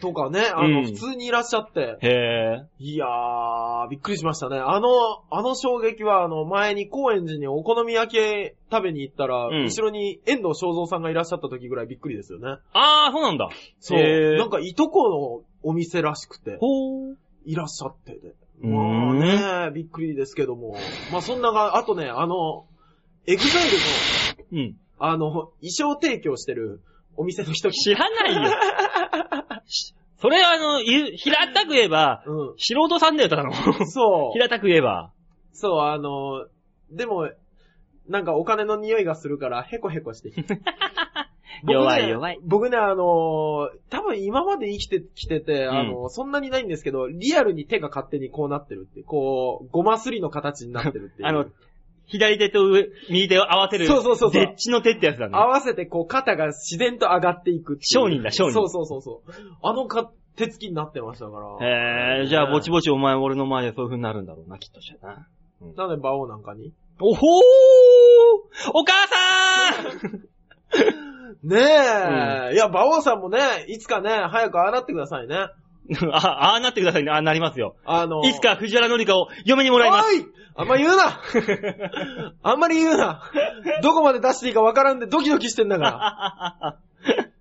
[0.00, 1.96] とかね、あの、うん普通にいらっしゃって。
[2.02, 2.66] へえ。
[2.78, 4.58] いやー、びっくりしましたね。
[4.58, 4.88] あの、
[5.30, 8.20] あの衝撃は、あの、前に高円寺にお好み焼き
[8.70, 12.58] 食べに行ったら、うん後ろに遠藤章造さんがいらっしゃった時ぐらいびっくりですよね。
[12.72, 13.48] あー、そうなんだ。
[13.80, 13.98] そう。
[13.98, 17.16] へーなんか、いとこのお店らしくて、ほー。
[17.44, 18.34] いらっしゃってて。
[18.62, 19.18] うーまあん。
[19.18, 20.76] ね、びっくりですけども。
[21.10, 22.66] まあそんなが、あとね、あの、
[23.26, 24.76] EXILE の、うん。
[25.00, 26.82] あの、衣装提供してる
[27.16, 28.50] お店の人知らないよ。
[29.66, 29.92] し
[30.22, 33.50] それあの、言う平たく言えば、う素人さんだよ、ただの。
[33.50, 33.54] ん。
[33.88, 34.32] そう。
[34.38, 35.10] 平たく言えば。
[35.52, 36.46] そう、あの、
[36.92, 37.28] でも、
[38.06, 40.60] なんかお金の匂いがするから、ヘコヘコしてきて。
[41.66, 42.38] 僕ね弱い弱い。
[42.44, 51.28] 僕ね、あの多分今まで生きてきてて、あのそんなにないんですけど、リアルに手が勝手にこうなってるって、こう、ゴマすりの形になってるっていう。
[51.28, 51.46] あの、
[52.06, 53.86] 左手と上、右手を合わせる。
[53.86, 55.36] そうそうそうそうデッチの手ってやつだね。
[55.36, 59.32] 合わせてこう肩が自然と上がっていくっていう商人だ商人そうそうそうそう。
[59.62, 61.66] あのか、手つきになってましたから。
[61.66, 65.26] へえ、じゃあぼちぼちお前俺の前でそういう風になるんだろうな、きっとしたな。
[65.76, 66.72] なんで馬王なんかに？
[67.00, 67.40] おほー
[68.72, 70.20] お母さん
[71.42, 71.56] ね
[72.50, 75.36] え、いや、馬王さんもね、いつかね、早くああなってくださいね。
[76.12, 77.10] あ、ああなってくださいね。
[77.10, 77.76] ああなりますよ。
[77.84, 80.14] あの、いつか藤原紀香を嫁にもらいます。
[80.14, 80.26] おい
[80.58, 81.20] あんま言うな
[82.42, 83.22] あんまり言うな
[83.82, 86.76] どこまで出していいかわからんでドキドキしてんだから。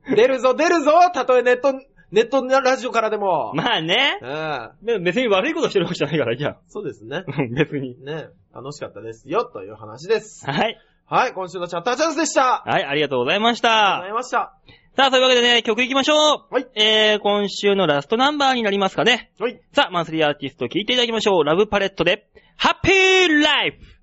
[0.16, 1.74] 出るぞ、出るぞたとえネット、
[2.12, 3.54] ネットラジオからでも。
[3.56, 4.20] まあね。
[4.22, 7.24] ええでも別に悪いことしてるわけじゃないから、じゃそうですね。
[7.26, 7.32] あ。
[7.50, 7.96] 別に。
[8.04, 10.46] ね楽しかったですよ、という話です。
[10.46, 10.80] はい。
[11.08, 12.64] はい、今週のチャッターチャンスでした。
[12.64, 14.14] ありはい、ありがとうございましがとうござたい。
[14.14, 14.53] ました。
[14.97, 16.16] さあ、そういうわけでね、曲行きましょ
[16.49, 16.53] う。
[16.53, 16.68] はい。
[16.74, 19.30] えー、今週のラストナンバーになりますかね。
[19.39, 19.62] はい。
[19.72, 21.43] さあ、マンスリーアーティスト聴いていただきましょう。
[21.43, 22.26] ラブパレットで、
[22.58, 23.95] ハッピーライフ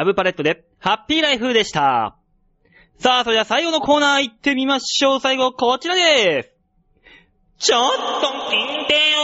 [0.00, 2.16] ラブパレットで、ハッピーライフでした。
[2.96, 5.20] さあ、それでは最後のコーナー行ってみましょう。
[5.20, 6.44] 最後、こちらで
[7.58, 7.66] す。
[7.66, 7.90] ちょっ
[8.22, 9.18] と聞いてよ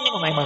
[0.00, 0.44] ーでございま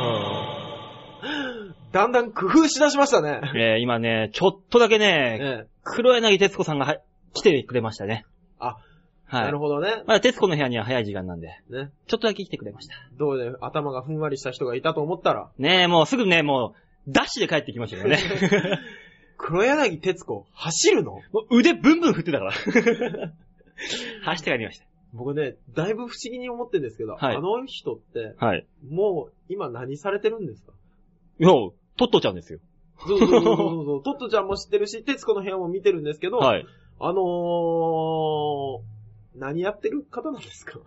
[1.91, 3.41] だんだん工夫しだしましたね。
[3.51, 3.59] す。
[3.59, 6.99] えー、今ね、ちょっとだけね、ええ黒柳徹子さんがは
[7.35, 8.25] 来てくれましたね。
[8.61, 8.77] あ、
[9.25, 9.43] はい。
[9.47, 10.05] なるほどね。
[10.07, 11.57] まだ徹子の部屋には早い時間なんで、ね。
[11.73, 12.95] ちょっとだけ来てくれました。
[13.19, 18.19] どうで、頭がふんわりした人がいたと思ったら、ねえ、もうすぐね、もう、ダッシュで帰ってきましたよね。
[19.39, 21.13] 黒柳徹子、走るの？
[21.13, 22.53] もう腕ブンブン振ってたから。
[24.25, 24.81] 走って帰りまし
[25.13, 28.47] 僕ね、だいぶ不思議に思ってるんですけど、はいあの人って、た。
[28.47, 28.67] はい。
[28.89, 30.73] もう、今何されてるんですか？
[31.39, 32.59] いや、トットちゃんですよ。
[33.07, 34.03] そうそうそうそうそう。
[34.05, 36.67] トットちゃんも知ってるし、徹子の部屋も見てるんですけど、はい。
[36.99, 38.81] あのー、
[39.39, 40.81] 何やってる方なんですか？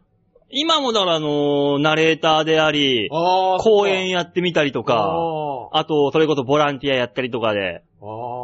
[0.51, 7.83] 今もだからあのーナレーターであり、あ公演やってみたりととか、あと、それこそボランティアやったりとかで、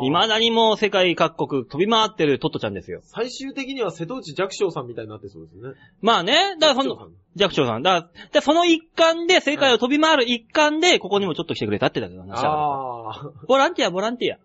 [0.04, 3.02] 未だにもう世界各国飛び回ってるトットちゃんですよ。
[3.06, 5.76] 最終的には瀬戸内寂聴さんみたいになってそうですね。
[6.02, 7.84] まあね、だからその、寂聴さん寂聴さん。
[7.84, 12.54] だから、でその一環で、世界を飛び回る一環で、ここにもちょっと来てくれたってだけの話だから。
[12.54, 14.38] ああ、ボランティア、ボランティア。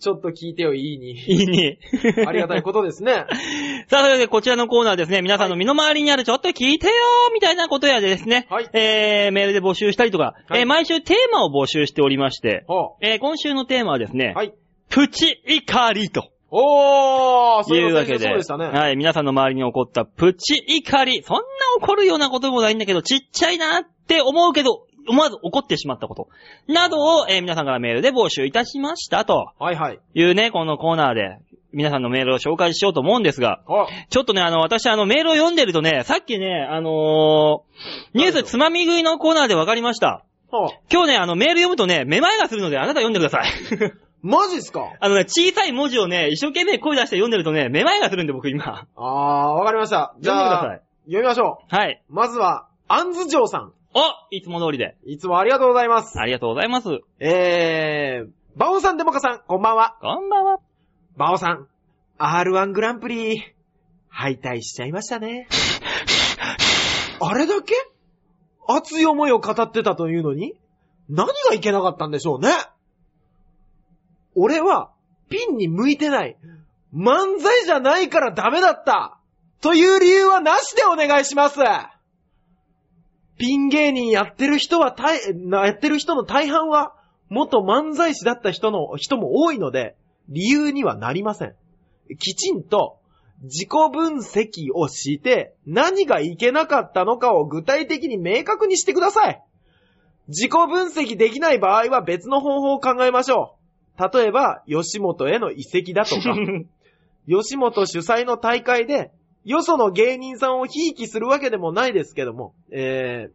[0.00, 1.12] ちょっと聞いてよ、いいに。
[1.12, 1.78] いいに。
[2.26, 3.26] ありがたいことですね。
[3.88, 14.38] さあ、それでこちらのコーナーですね、皆さんの身の回りにあるちょっと聞いてよーみたいなことやでですね、はいえー、メールで募集したりとか、はいえー、毎週テーマを募集しておりまして、ほえー、今週のテーマはですね、う。
[14.38, 14.54] はい。
[14.88, 18.14] プチ怒りとおー、そういううわけで。
[18.14, 18.66] いうわけで、そうでしたね。
[18.66, 21.42] はい、皆さんの周りに起こったプチ怒り、そんな
[21.80, 26.28] 怒るようなこともないんだけど、ちっちゃいなって思うけど、思わず怒ってしまったこと、
[26.66, 29.98] などを、えー皆さんからメールで募集いたしましたとはいはい。
[30.14, 31.38] いうね、このコーナーで、
[31.72, 40.24] 皆さんのメールを紹介しようと思うんですが、あ、ちょっとね、あの、私、あの、メールを読んでるとね、さっきね、あのーニュースつまみ食いのコーナーで分かりました。
[40.50, 43.44] は今日ね、あの、メール読むとね、めまいがするので、あなた読んでください。
[44.22, 44.92] マジっすか？
[45.00, 48.86] あのね、小さい文字をね、一生懸命声出して読んでるとね、めまいがするんで、僕今。
[48.96, 50.14] あー、わかりました。
[50.20, 50.82] じゃあ読んでくださ、い。
[51.06, 52.02] 読みましょはい。
[52.10, 52.12] う。
[52.12, 53.72] まずは、アンズジョーさん。
[53.94, 54.96] おいつも通りで。
[55.04, 56.18] いつもありがとうございます。
[56.20, 57.00] ありがとうございます。
[57.18, 59.96] えー、バオさん、デモカさん、こんばんは。
[60.00, 60.58] こんばんは。
[61.16, 61.66] バオさん、
[62.18, 63.42] R1 グランプリ、
[64.08, 65.48] 敗退しちゃいましたね。
[67.20, 67.74] あれだけ？
[68.68, 70.54] 熱い思いを語ってたというのに、
[71.08, 72.52] 何がいけなかったんでしょうね。
[74.36, 74.92] 俺は、
[75.28, 76.36] ピンに向いてない。
[76.94, 79.18] 漫才じゃないからダメだった。
[79.60, 81.60] という理由はなしでお願いします。
[83.40, 86.94] ピン芸人やってる人は大、なやってる人の大半は、
[87.30, 89.96] 元漫才師だった人の、人も多いので、
[90.28, 91.54] 理由にはなりません。
[92.18, 92.98] きちんと
[93.42, 99.42] 自己分析をして、何がいけなかったのかを具体的に明確にしてください。
[100.28, 103.56] 自己分析できない場合は別の方法を考えましょ
[103.98, 104.18] う。
[104.18, 106.36] 例えば、吉本への移籍だとか、
[107.26, 109.12] 吉本主催の大会で、
[109.44, 113.30] よその芸人さんをひいきするわけでもないですけども、え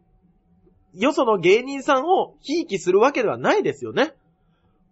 [0.94, 4.14] ー、よその芸人さんをひいきするわけではないですよね。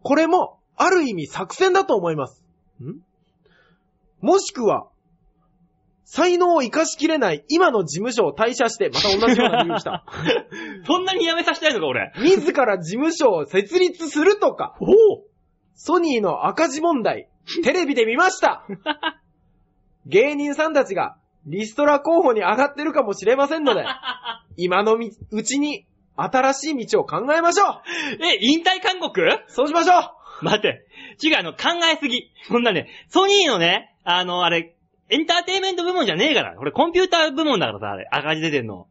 [0.03, 2.43] これも、ある意味作戦だと思います。
[2.83, 3.01] ん？
[4.21, 4.89] もしくは、
[6.05, 10.05] 才能を活かしきれない今の事務所を退社して、また同じような理由来た。
[10.87, 12.12] そんなにやめさせたいのか、俺。
[12.19, 15.25] 自ら事務所を設立するとか、おお
[15.75, 17.31] ソニーの赤字問題、
[17.62, 18.67] テレビで見ました
[20.07, 23.85] 芸人さんたちがリストラ候補に上がってるかもしれませんので、
[24.57, 25.87] 今のみうちに
[26.17, 27.81] 新しい道を考えましょ
[28.21, 29.93] え、引退勧告うそうしましょ
[30.43, 30.87] う待って。
[31.23, 32.31] 違う、あの、考えすぎ。
[32.49, 34.75] そんなね、ソニーのね、あの、あれ、
[35.11, 36.57] エンターテインメント部門じゃねえから。
[36.57, 38.87] これコンピューター部門だからさ、あれ、赤字出てんの。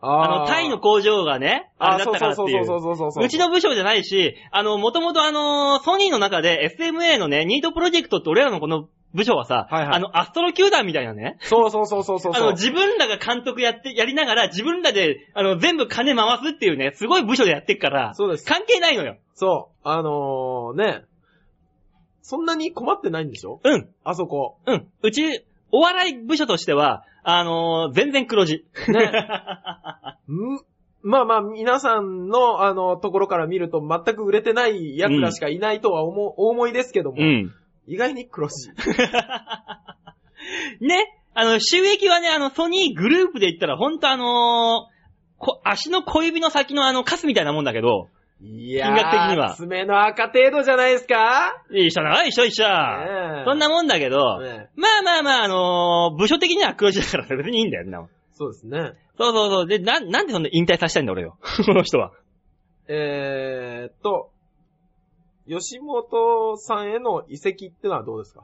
[0.00, 2.64] あの、タイの工場がね、あれだったからっていう。
[2.66, 12.42] そうそうそうそうそうちの部署じゃないし、あの、もともとあの、ソニーの中で SMA のね、ニートプロジェクトって俺らのこの部署はさ、はいはいあの、アストロ球団みたいなね、そうそうそうそうそうそう。
[12.42, 18.46] あの、自分らが監督やって、やりながら、自分らで、あの、全部金回すっていうね、すごい部署でやってっから、そうです。
[18.46, 19.16] 関係ないのよ。
[19.34, 19.88] そう。
[19.88, 21.04] あのー、ね。
[22.20, 23.60] そんなに困ってないんでしょ？
[23.62, 24.58] うん、あそこ。
[24.66, 24.88] うん。
[25.02, 28.64] うち、お笑い部署としては、あのー全然黒字。
[28.86, 29.10] ね。
[30.30, 30.60] ん
[31.02, 37.52] まあまあ、皆さんの、あの、ところから見ると全く売れてない奴らしかいないとは思う、お思いですけども、うん。
[37.88, 38.70] 意外に黒字。
[40.80, 44.96] ね、あの、収益はね、あの、ソニーグループで言ったら、ほんとあのー
[45.38, 48.08] こ足の小指の先のあの、カスみたいなもんだけど、
[48.40, 51.62] いやー、金額的には爪の赤程度じゃないですか？
[51.70, 52.66] 一緒だな、一緒一緒。
[52.68, 52.72] ね
[53.42, 58.92] えそんなもんだけど、ねまあまあまあ、あのー部署的には黒字だから別にいいんだよ、なもんそうですね。
[59.18, 59.66] そうそうそう。
[59.66, 61.38] で、な、なんでそんな引退させたいんだ、俺よ。
[61.64, 62.12] この人は。
[62.88, 64.30] えーっと、
[65.48, 68.42] 吉本さんへの移籍ってのはどうですか？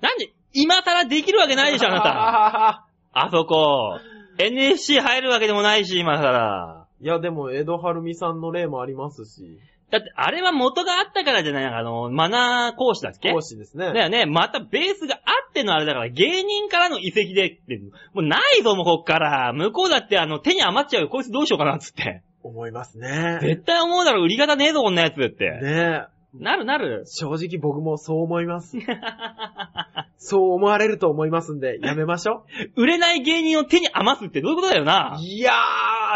[0.00, 2.02] なんで、今更できるわけないでしょ、あなた。
[2.02, 2.84] た。
[3.26, 3.98] あそこ。
[4.38, 6.77] NSC 入るわけでもないし、今更。
[7.00, 9.58] いや、でも、江戸晴美さんの例もありますし、
[9.90, 13.32] だって、あれは元があったからじゃないあの、マナー講師だっけ？
[13.32, 13.92] 講師ですね。
[13.94, 14.26] だよね。
[14.26, 15.18] またベースがあ
[15.48, 17.80] ってのあれだから、芸人からの移籍でって、
[18.12, 19.52] もうないぞ、もうこっから。
[19.54, 21.08] 向こうだってあの、手に余っちゃうよ。
[21.08, 22.22] こいつどうしようかな、っつって。
[22.42, 23.38] 思いますね。
[23.40, 25.50] 絶対思うだろ、売り方ねえぞ、こんなやつって。
[25.62, 27.04] ねなるなる。
[27.06, 28.76] 正直僕もそう思います。
[30.18, 32.44] そう思われると思いますんで、やめましょ
[32.76, 34.84] 売れない芸人を手に余すってどういうことだよう。
[34.84, 35.18] な。
[35.20, 35.52] いや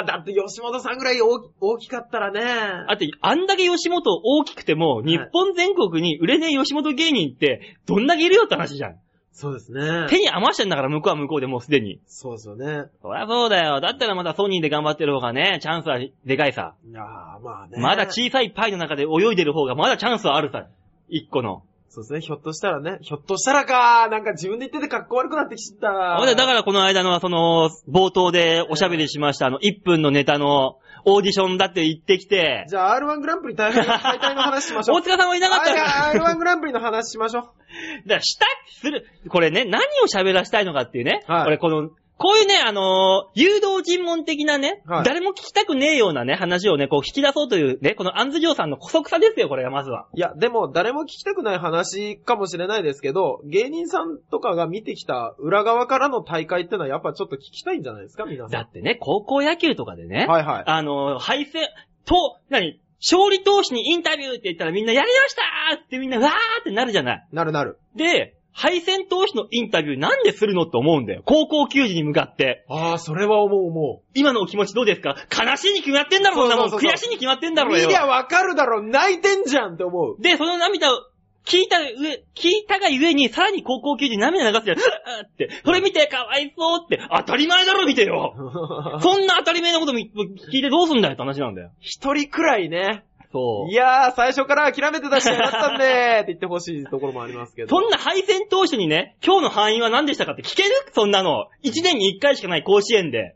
[0.02, 1.28] ー、だって吉本さんぐらい大
[1.60, 2.40] 大きかったらね。
[2.40, 8.96] だって、あんだけ吉本大きくても、日本全国に売れねえ吉本芸人って、どんだけいるよって話じゃん。
[9.32, 10.06] そうですね。
[10.08, 12.00] 手に余してんだから、向こうは向こうでもうすでに。
[12.06, 12.84] そうですよね。
[13.00, 13.80] そりゃそうだよ。
[13.80, 16.74] だったらまたソニーで頑張ってる方がね、チャンスはでかいさ。
[16.86, 17.04] いやー、
[17.40, 17.80] まあね。
[17.80, 20.66] まだ小さいパイの中で泳いでる方がまだチャンスはあるさ。
[21.08, 21.62] 一個の。
[21.94, 22.20] そうですね。
[22.22, 22.96] ひょっとしたらね。
[23.02, 26.16] ひょっとしたらかなんか自分で言ってて格好悪くなってきちゃった。
[26.16, 34.96] ほんでだからこの間のその、冒頭でおしゃべりしましたあの、1分のネタのオーディションだって言ってきて、じゃあ R1 グランプリ大会の話しましょう。
[35.00, 37.44] 大塚さんもいなかったあじら、ゃあ R1 グランプリの話しましょう。
[38.08, 50.06] だからした、する、これね、何を喋らしたいのかっていうね、はいこれこの、こういうね、あのー誘導尋問的なね、はい誰も聞きたくねえようなね、話をね、こう引き出そうというね、このアンズジョーさんの古速さですよ、これがまずは。
[50.14, 58.50] いや、でも誰も聞きたくない話かもしれないですけど、芸人さんとかが見てきた裏側からの大会ってのはやっぱちょっと聞きたいんじゃないですか、皆さん。
[58.50, 60.64] だってね、高校野球とかでね、はいはい。
[60.66, 61.68] あのー敗戦、
[62.04, 67.28] と、何勝利投手にインタビューって言ったらみんなやりましたーってみんなわーってなるじゃない。
[67.32, 67.78] なるなる。
[67.96, 71.22] で、敗戦投手のインタビューなんでするのって思うんだよ。
[71.24, 72.64] 高校球児に向かって。
[72.68, 75.16] ああ、それは思う思今のお気持ちどうですか？
[75.30, 76.68] 悲しいに決まってんだろ、そんなもん。
[76.68, 77.66] 悔しいに決まってんだう。
[77.66, 77.96] ろうよ見り。
[77.96, 80.22] ゃわかるだろ、泣いてんじゃんって思う。
[80.22, 80.98] で、その涙を
[81.44, 81.88] 聞いた上、
[82.36, 84.78] 聞いたがゆえに、さらに高校球児に涙流すじゃん。
[84.78, 84.84] うっ
[85.26, 85.48] って。
[85.64, 88.32] それ見てかわいそうって、当たり前だろ、見てよ。
[89.02, 91.70] そんな当たり前なことみ聞いてどうすんだよって話なんだよ。
[91.80, 93.02] 一人くらいね。
[93.32, 93.74] そうい。
[93.74, 97.68] やー、最初から諦めてた試合だったんでー って言ってほしいところもありますけど。
[97.68, 100.70] そんな敗戦投手にね、今日の範囲は何でしたかって聞ける？
[100.92, 101.46] そんなの。
[101.62, 103.34] 一年に一回しかない甲子園で。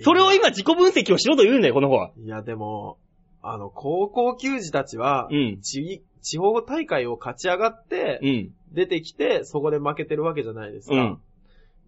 [0.00, 2.12] それを今自己分析をしろと言うんだよ、この子は。
[2.16, 2.96] いや、でも、
[3.42, 5.58] あの、高校球児たちは、うん。
[5.60, 8.54] 地地方大会を勝ち上がってう、ん。
[8.72, 11.18] 出てきて、そこで負けてるわけじゃないですかうん。。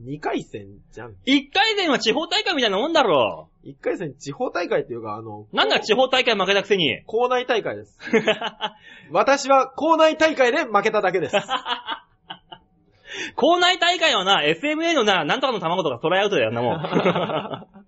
[0.00, 1.14] 二回戦じゃん。
[1.24, 3.48] 一回戦は地方大会みたいなもんだろ。
[3.64, 7.02] 一回戦地方大会っていうか、あの、なんだ地方大会負けたくせに。
[7.06, 7.98] 校内大会です。
[9.10, 11.36] 私は校内大会で負けただけです。
[13.36, 16.80] 校内大会はな、SMA のな、なんとかの卵とかトライアウトだよな、もう。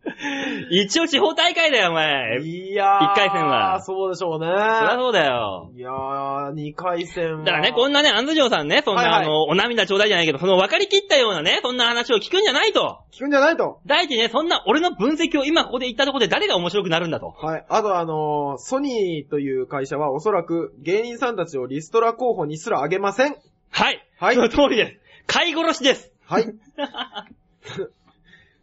[0.71, 2.41] 一応地方大会だよ、お前。
[2.41, 3.13] いやー。
[3.13, 4.47] 一回戦はそうでしょうね。
[4.47, 5.71] そりゃそうだよ。
[5.75, 7.45] いやー、二回戦は。
[7.45, 13.01] だからね、こんなね、安城さんね、そんな、はいはいあの、お涙ちょうだいじゃないけど、その分かりきったようなね、そんな話を聞くんじゃないと。
[13.13, 13.81] 聞くんじゃないと。
[13.87, 17.29] 第一ね、そんな俺の分析を今ここで言ったところで誰が面白くなるんだと。
[17.29, 17.65] はい。
[17.69, 23.37] あとあのーソニーという会社はおそらく芸人さんたちをリストラ候補にすらあげません。
[23.71, 24.07] はい。
[24.19, 25.06] はいその通りです。
[25.27, 26.11] 飼い殺しです。
[26.25, 26.45] はい。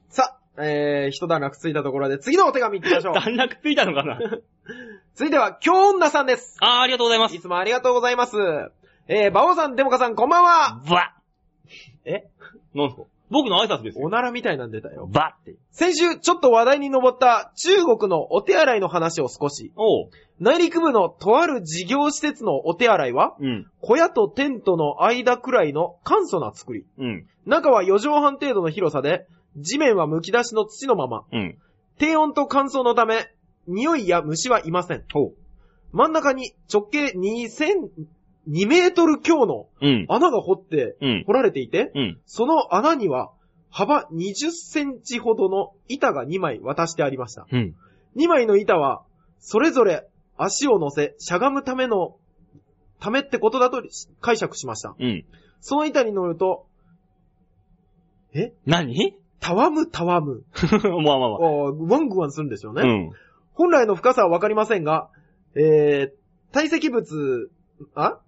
[0.09, 3.13] さあ、えー、一段落ついたところで次のお手紙行きましょう。
[3.15, 4.19] 段落ついたのかな？
[5.15, 6.57] 続いては、京女さんです。
[6.61, 7.39] あー、ありがとうございますい。
[7.39, 8.37] つもありがとうございます。
[9.07, 10.81] えー、バオさん、デモカさん、こんばんは。
[10.89, 11.13] バ
[12.05, 12.29] え？
[12.73, 13.03] なんすか？
[13.29, 14.05] 僕の挨拶ですよ。
[14.05, 15.07] おならみたいなん出たよ。
[15.11, 15.55] バって。
[15.71, 19.71] 先週、ちょっと話題に上った中国のお手洗いの話を少し。
[19.75, 20.09] おう。
[20.39, 23.67] 内陸部のとある事業施設のお手洗いは、うん。
[23.81, 26.85] 小屋とテントの間くらいの簡素な作り。
[26.97, 27.27] うん。
[27.45, 29.25] 中は4畳半程度の広さで、
[29.57, 31.23] 地面は剥き出しの土のまま。
[31.31, 31.57] うん。
[31.97, 33.27] 低温と乾燥のため、
[33.67, 35.03] 匂いや虫はいません。
[35.13, 35.33] ほう。
[35.91, 37.89] 真ん中に直径2000、
[38.49, 40.05] 2メートル強のうん。
[40.09, 41.23] 穴が掘って、うん。
[41.25, 42.19] 掘られていて、うん。
[42.25, 43.31] その穴には
[43.69, 47.47] 幅20センチほどの板が2枚渡してありました。
[47.51, 47.75] うん。
[48.15, 49.03] 2枚の板は、
[49.39, 52.17] それぞれ足を乗せ、しゃがむための、
[52.99, 53.81] ためってことだと
[54.21, 54.95] 解釈しました。
[54.99, 55.25] うん。
[55.59, 56.67] その板に乗ると、
[58.65, 59.15] 何？
[59.39, 60.43] たわむたわむ。
[61.03, 61.37] まあまあまあ。
[61.37, 62.81] あーワングワンするんですよね。
[62.81, 63.11] うん。
[63.53, 65.09] 本来の深さはわかりませんが、
[65.55, 67.49] えー、堆積物、
[67.95, 68.19] あ？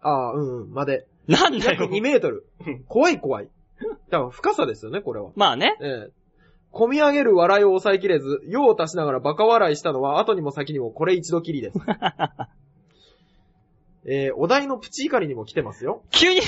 [0.00, 1.06] あーうん、うん、まで。
[1.26, 1.88] 約なんだよ。
[1.88, 2.46] 2メートル。
[2.88, 3.48] 怖い怖い。
[4.10, 5.30] だから深さですよね、これは。
[5.36, 5.76] まあね。
[5.80, 6.12] ええ
[6.72, 11.78] 込み上げる笑いを抑えきれず、用を足しながらバカ笑いしたのは後にも先にもこれ一度きりです。
[14.06, 16.04] えー、お題のプチ怒りにも来てますよ。
[16.10, 16.40] 急に、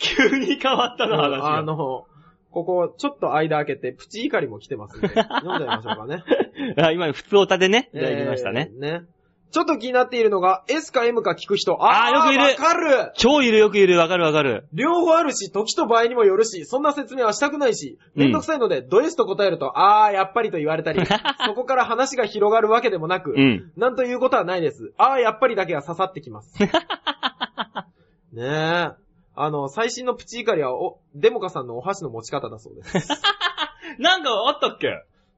[0.00, 1.56] 急に変わったな、話が。
[1.56, 2.06] あの、
[2.50, 6.24] ここ、ちょっと間開けて、プチ怒りも来てますんで、 読んでみましょうかね。
[6.76, 8.70] あ今、普通おたでね、いただきましたね。
[8.72, 9.02] えーね。
[9.50, 11.78] ちょっと気になっているのが、S か M か聞く人。
[11.80, 14.68] あーよくいるわかる超いるよくいる、わかるわかる。
[14.74, 21.00] 両方あるし、時と場合にもよるし、そんな説明はしたくないし、うんめんどくさいので、ド S と答えると、あー、やっぱりと言われたり、
[21.46, 23.72] そこから話が広がるわけでもなく、うん。
[23.76, 24.92] なんということはないです。
[24.98, 26.54] あー、やっぱりだけが刺さってきます。
[28.32, 28.90] ねえ。
[29.34, 33.08] あの、最新のプチ怒りは、お、デモカさんのお箸の持ち方だそうです。
[33.98, 34.88] なんかあったっけ？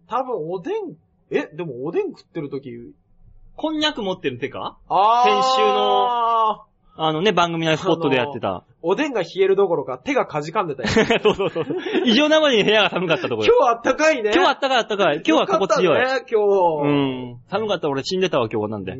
[0.09, 0.97] 多分、おでん、
[1.31, 2.71] え、でもおでん食ってる時
[3.63, 4.79] こんにゃく持ってる手か？
[4.89, 5.43] あー。
[5.43, 6.65] 先週の
[6.97, 8.65] あのね、番組のスポットでやってた。
[8.81, 10.89] おでんが冷えるどころか手がかじかんでたよ。
[11.23, 11.67] そうそうそう。
[12.07, 13.47] 異常なまでに部屋が寒かったところ。
[13.47, 14.31] 今日あったかいね。
[14.35, 15.17] 今日あったかいあったかい。
[15.17, 16.01] 今日は心地よい。
[16.01, 17.33] よかったね、今う日。
[17.35, 17.37] ん。
[17.51, 18.93] 寒かったら俺死んでたわ、今日なんで。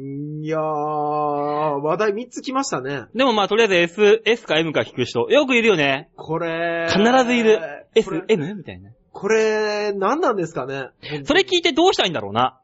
[0.45, 3.05] いやー、話題3つ来ましたね。
[3.15, 5.21] でもまあとりあえず S、S か M か聞く人。
[5.31, 6.11] よくいるよね。
[6.17, 7.59] これ、必ずいる。
[7.59, 8.57] こ S れ、、M?
[8.57, 8.91] みたいな。
[9.13, 10.89] これ、何なんですかね
[11.25, 12.59] それ聞いてどうしたいんだろうな。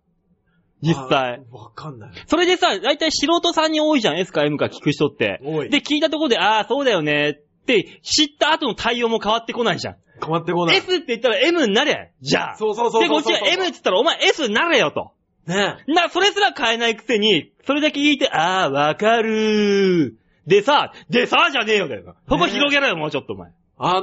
[0.87, 1.43] 実際。
[1.53, 2.11] あわかんない。
[2.27, 5.41] それでさ、だいたい素人さんに多いじゃん、S か M か聞く人って。
[5.43, 5.71] 多い。
[5.71, 9.97] で、聞いたところで、ああ、そうだよねって知った後の対応も変わってこないじゃん。
[10.21, 10.77] 変わってこない。
[10.77, 12.57] S って言ったら M になれじゃあ。
[12.57, 15.13] そうそうそうそうで、こっちは M って言ったらお前 S になれよと。
[15.47, 20.49] ねな、それすら変えないくせに、それだけ聞いて、ああ、わかるー。
[20.49, 22.17] でさ、でさ、じゃねえよだよ。
[22.29, 23.51] そこ広げろよ、もうちょっとお前。
[23.79, 24.03] あの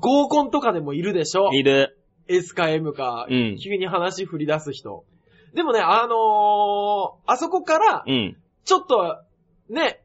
[0.00, 1.98] 合コンとかでもいるでしょいる。
[2.26, 5.04] S か M か、うん急に話振り出す人。
[5.54, 8.36] でもね、あのー、あそこからう、ん。
[8.64, 9.18] ちょっと、
[9.68, 10.00] ね、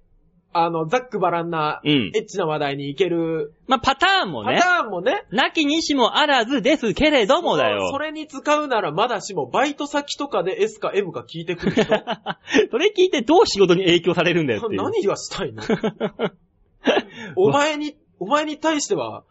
[0.52, 2.12] あの、ざっくばらんな、うん。
[2.16, 7.90] エッチな話題に行ける、まあ、パターンもねパタ、ーンもね、なきにしもあらずですけれどもだよ。
[7.92, 11.84] それに使うならまだしも、バイト先とかで S か M か聞いてくる人。
[12.72, 14.68] それ聞いてどう仕事に影響されるんだよ。
[14.70, 15.64] 何がしたいの？
[17.36, 19.24] お前に、お前に対しては、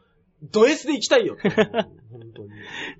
[0.42, 1.36] ド S で行きたいよ。
[1.42, 2.48] 本当に。
[2.48, 2.50] い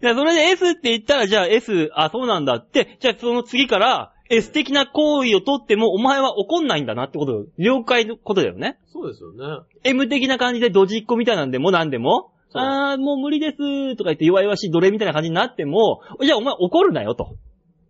[0.01, 8.79] や、それで S って言ったら、じゃあ S、あ、そうなんだって、じゃあその次から S 的な行為をとっても、お前は怒んないんだなってこと、了解のことだよね。
[8.93, 9.65] そうですよね。
[9.85, 17.37] M 的な感じでドジっ子みたいなんでも何でも、あー、もう無理ですとか言って弱々しい奴隷みたいな感じになっても、じゃあお前怒るなよと。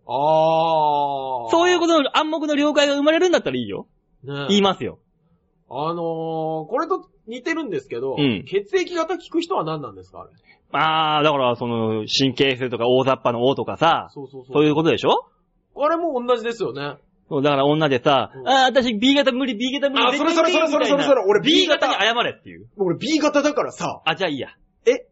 [0.05, 1.51] あー。
[1.51, 3.87] そういうことの暗黙の了解が生まれるんだったらいいよ。
[4.23, 4.99] ね言いますよ。
[5.71, 10.29] あのー、これと似てるんですけど、うん血液型聞く人は何なんですかあれ？
[10.71, 14.53] あー、だからその、神経質とか大雑把の O とかさ、そうそうそう。
[14.53, 15.29] そういうことでしょ？
[15.75, 16.97] あれも同じですよね。
[17.29, 20.03] そうだから女でさ、うんあー、私 B 型無理、B 型無理。
[20.05, 22.67] あそれそれそれそれそれそれ俺 B 型 B 型に謝れっていう。
[22.77, 24.49] 俺 B 型だからさ、あ、じゃあいいや。
[24.87, 25.05] え？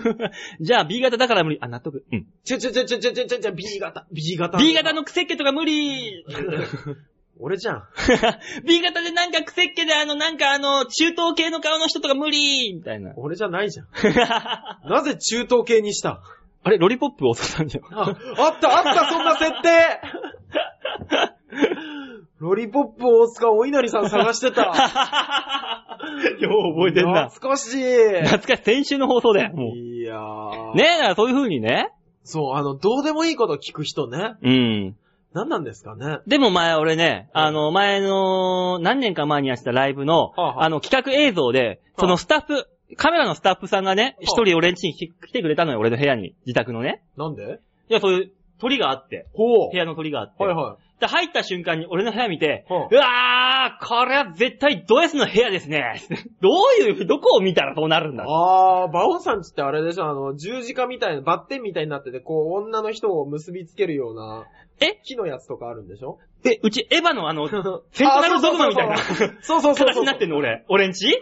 [0.60, 1.58] じゃあ B 型だから無理。
[1.60, 2.04] あ、納得。
[2.12, 2.26] うん。
[2.44, 4.56] ちょちょちょちょちょちょちょ B 型、B 型。
[4.58, 6.24] B 型の癖っ気とか無理
[7.38, 7.82] 俺じゃん。
[8.66, 13.12] B 型でなんか癖っ気であの、なんかあの、中東系の顔の人とか無理みたいな。
[13.16, 13.86] 俺じゃないじゃん。
[14.90, 16.20] なぜ中東系にした？
[16.62, 17.98] あれ、ロリポップ大阪さんじゃん。
[17.98, 18.16] あ、あっ
[18.60, 20.00] たあったそんな設定
[22.38, 24.62] ロリポップ大塚お稲荷さん探してた。
[26.40, 27.28] よう覚えてんな。
[27.28, 28.22] 懐かしい。
[28.24, 30.72] 懐かしい、先週の放送だよ、もいやー。
[30.72, 30.76] う。
[30.76, 31.90] ねえ、そういう風にね。
[32.24, 34.34] そう、あの、どうでもいいこと聞く人ね。
[34.42, 34.96] うん。
[35.32, 36.18] 何なんですかね？
[36.26, 42.66] でも前、俺ね、あの、前の、何年か前にやってたライブの、はあはああの、企画映像で、そのスタッフ、
[42.96, 47.02] カメラのスタッフさんがね、あ一人俺ん家に来来てくれたのよ、俺の部屋に、自宅のね。
[47.16, 47.60] なんで？
[47.88, 49.70] いや、そういう鳥があって、ほう。
[49.70, 50.42] 部屋の鳥があって。
[50.42, 51.00] はいはい。
[51.00, 56.02] で、入った瞬間に俺の部屋見て、はあうわー、これは絶対ド S の部屋ですね。
[56.42, 64.44] どういう、どこを見たらそうなるんだあー、バオさんちってあれでしょ、あの、十字架みたいな、バッテンみたいになってて、こう、女の人を結びつけるような、
[64.80, 64.98] え？
[65.04, 66.18] 木のやつとかあるんでしょ？
[66.42, 68.96] え、うちエヴァのあの、セントラルドグマみたいな
[69.42, 69.86] そうそうそう。
[69.86, 70.64] 形になってんの俺。
[70.68, 71.12] 俺んちう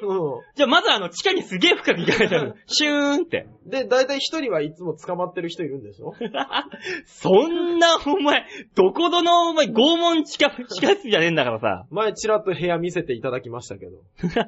[0.55, 2.57] じゃあまずあの、地下にすげえ深く行かないと。
[2.67, 3.49] シューンって。
[3.67, 3.69] ん。
[3.69, 6.15] で、だいたい一人はいつも捕まってる人いるんでしょ？
[7.07, 8.45] そんな、お前、
[8.77, 11.87] どこどの、お前、拷問地下、地下室じゃねえんだからさ。
[11.91, 13.99] 前ちらっと部屋見せていただきましたけど。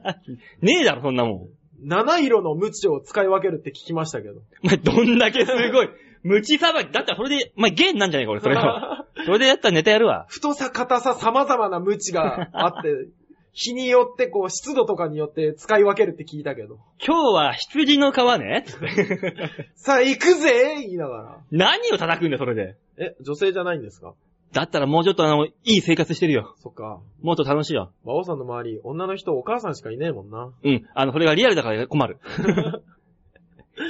[0.62, 1.48] ねえだろ、そんなもん。
[1.82, 4.42] 七色のムチを使い分けるって聞きましたけど。
[4.62, 5.88] お前、どんだけすごい。
[6.22, 6.92] 無知さばき。
[6.92, 9.06] だったらそれで、お前、ゲンなんじゃねえか、俺、それは。
[9.26, 10.26] それでやったらネタやるわ。
[10.28, 12.88] 太さ、硬さ、様々なムチがあって、
[13.52, 16.78] 日によってこう、湿度とかによって使い分けるって聞いたけど。
[17.04, 18.64] 今日は羊の皮ね
[19.74, 21.36] さあ、行くぜ言いながら。
[21.50, 22.76] 何を叩くんだよ、それで。
[22.98, 24.14] え、女性じゃないんですか？
[24.52, 26.54] だったらもうちょっとあの、いい生活してるよ。
[26.58, 27.00] そっか。
[27.22, 27.92] もっと楽しいよ。
[28.04, 30.50] 馬王さんの周り、女の人お母さんしかいねえもんな。
[30.62, 30.86] うん。
[30.94, 32.18] あの、それがリアルだから困る。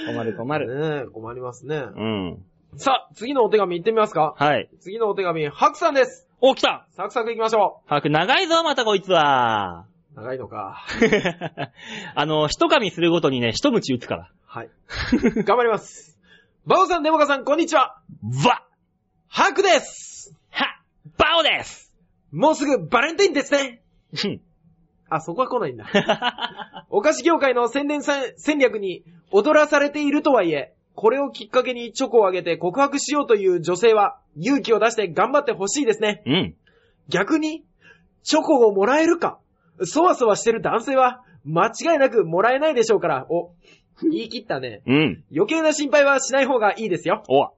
[0.06, 0.80] 困る困る。
[0.80, 1.76] ねえ、困りますね。
[1.76, 2.44] うん。
[2.76, 4.70] さあ、次のお手紙行ってみますかはい。
[4.80, 6.26] 次のお手紙、ハクさんです。
[6.40, 9.86] お、来たサクサク行きましょ早く長いぞ、またこいつは。
[10.14, 10.16] う。
[10.16, 10.84] 長いのか。
[12.14, 14.30] あの、一噛みするごとにね、一鞭打つから。
[14.46, 14.70] はい。
[15.44, 16.18] 頑張ります。
[16.66, 18.00] 馬王さん、デモカさん、こんにちは。
[18.44, 18.62] わ
[19.28, 20.80] ハクですは
[21.16, 21.92] バオです
[22.32, 23.82] もうすぐバレンタインですね。
[24.24, 24.40] うん
[25.12, 25.86] あ、そこは来ないんだ。
[26.88, 36.22] お菓子業界の宣伝さ戦略に踊らされているとはいえ、これをきっかけにチョコをあげて告白しようという女性は勇気を出して頑張ってほしいですね。
[36.26, 36.54] うん。
[37.08, 37.64] 逆に、
[38.22, 39.38] チョコをもらえるか、
[39.84, 43.52] そわそわしてる男性は間違いなくもらえないでしょうから、お、
[44.02, 44.82] 言い切ったね。
[44.86, 45.24] うん。
[45.34, 47.22] 余計な心配はしない方がいいですよ。
[47.28, 47.52] おわ。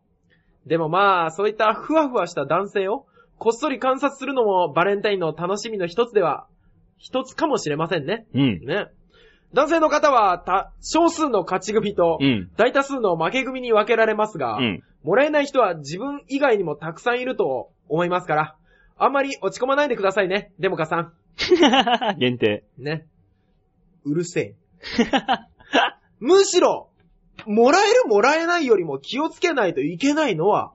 [0.67, 3.07] でもまあ、そういったふわふわした男性を
[3.39, 6.47] こっそり観察するのもバレンタインの楽しみの一つでは、
[6.99, 8.27] 一つかもしれませんね。
[8.35, 8.61] うん。
[8.65, 8.87] ね。
[9.53, 12.51] 男性の方は、た、少数の勝ち組とう、ん。
[12.57, 14.83] 大多数の負け組に分けられますが、うん。
[15.03, 18.57] もらえない人は自分以外にもたくさんいると思いますから、
[18.97, 21.13] あんまり落ち込まないでくださいね、デモカさん。
[22.19, 22.65] 限定。
[22.79, 23.07] ね。
[24.05, 24.55] うるせえ。
[26.21, 26.89] むしろ、
[27.47, 30.73] もらえるもらえないよりも気をつけないといけないのは。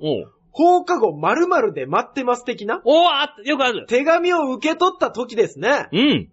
[0.52, 3.86] 放課後〇〇で待ってます的なおあよくある。
[3.88, 5.88] 手紙を受け取った時ですね。
[5.92, 6.30] うん。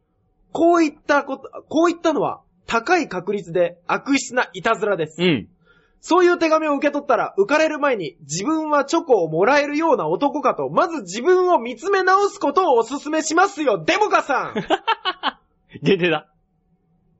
[0.54, 5.20] こういったこと、こういったのは高い確率で悪質ないたずらです。
[5.20, 5.48] うん。
[6.00, 14.54] そういう手紙を受け取ったら浮かれる前に自分はチョコをもらえるような男かと、まず自分を見つめ直すことをお勧めしますよ、デモカさん
[15.82, 16.30] 限定だ。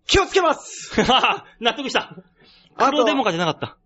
[0.06, 0.92] 気をつけます
[1.58, 2.14] 納得した。
[2.76, 3.76] あと黒デモカじゃなかった。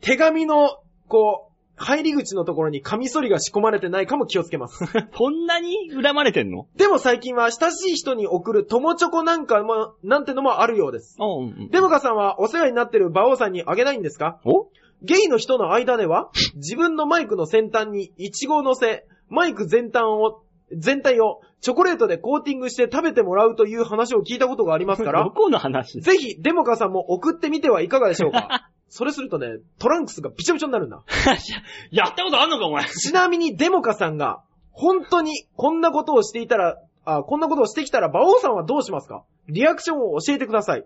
[0.00, 0.78] 手紙の、
[1.08, 4.82] こう、入り口のところにカミソリが仕込まれてないかも気をつけます。
[5.16, 6.66] そんなに恨まれてんの？
[6.76, 11.16] でも最近は親しい人に送る友チョコなんかも、なんてのもあるようです。
[11.20, 11.68] おうんうん。
[11.70, 14.40] デモカさんはお世話になってる馬王さんにあげないんですか？
[14.44, 14.68] お？
[15.02, 20.40] ゲイの人の間では、自分のマイクの先端にイチゴを乗せ、マイク全体を、
[20.74, 26.00] 全体をチョコレートでコーティングして食べてもらうという話を聞いたことがありますかどら、 この話？
[26.00, 28.70] ぜひデモカさんも送ってみてはいかがでしょうか？
[28.88, 31.02] それするとね、トランクスがびちょびちょになるんだ。
[31.90, 32.84] やったことあんのか、お前。
[32.88, 39.24] ちなみにデモカさんが、本当にこんなことをしていたら、あ、こんなことをしてきたら馬王さんはどうしますか？
[39.48, 40.84] リアクションを教えてください。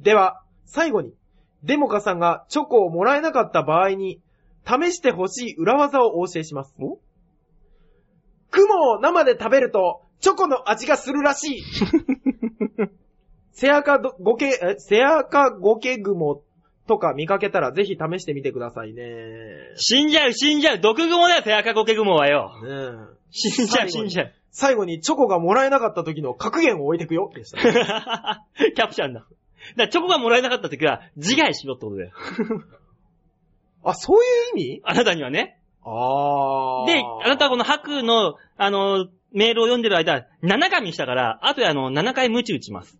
[0.00, 1.14] では、最後に、
[1.62, 4.20] デモカさんがチョコをもらえなかった場合に、
[4.66, 6.74] 試してほしい裏技をお教えします。
[6.78, 6.98] お？
[8.50, 11.62] 雲を生で食べると、チョコの味がするらしい。
[13.52, 16.42] セアカどゴケ、え、セアカゴケグモ
[16.86, 19.02] とか見かけたらぜひ試してみてくださいね。
[19.02, 19.10] ね
[19.76, 20.78] 死んじゃう、死んじゃう。
[20.80, 22.52] 毒雲だよ、セアカゴケ雲はよ。
[22.66, 22.92] え
[23.30, 24.32] 死んじゃう、死んじゃう。
[24.50, 27.30] 最後にチョコがもらえなかった時の格言を置いてくよ。
[27.34, 27.58] でした。
[28.76, 29.20] キャプチャンだ。
[29.20, 29.28] だか
[29.76, 32.12] らチョコがもらえなかった時は、自害しろってことだよ。
[33.82, 34.20] あ、そうい
[34.54, 34.80] う意味？
[34.84, 35.58] あなたにはね。
[35.82, 36.86] あー。
[36.86, 42.96] で、あなたはこの白の、あの、メールを読んでる間、7噛みしたから、あとであの、7回ムチ打ちます。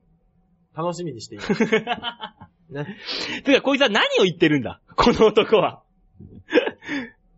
[0.77, 1.55] 楽しみにしています。
[2.71, 2.97] ね。
[3.45, 4.81] てか、こいつは何を言ってるんだ？
[4.97, 5.83] この男は。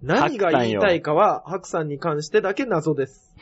[0.03, 3.35] 何が言いたいかは、 ハクさんに関してだけ謎です。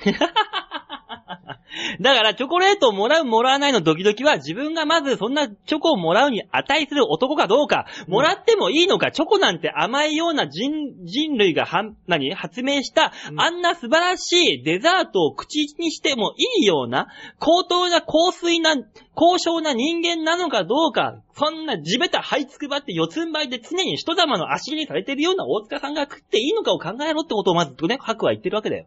[2.01, 10.73] だから、チョコレートをもらうもらわないのドキドキは、自分がまずそんなチョコをもらうに値する男かどうか、もらってもいいのか、チョコなんて甘いような人、
[11.05, 18.77] 人類がはん、何発明した、うんあんな素晴らしいデザートを口にしてもいいような、高等な高水な、
[19.15, 28.87] 高尚な人間なのかどうか、そんな地べた這いつくばって四つん這いで常に人様の足切りされてるような大塚さんが食っていいのかを考えろってことをまずね、白は言ってるわけだよ。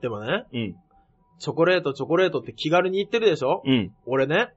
[0.00, 0.76] でもね、うん。
[1.38, 3.62] チョコレート、チョコレートって気軽に言ってるでしょ？
[3.64, 3.92] うん。
[4.06, 4.48] 俺ね、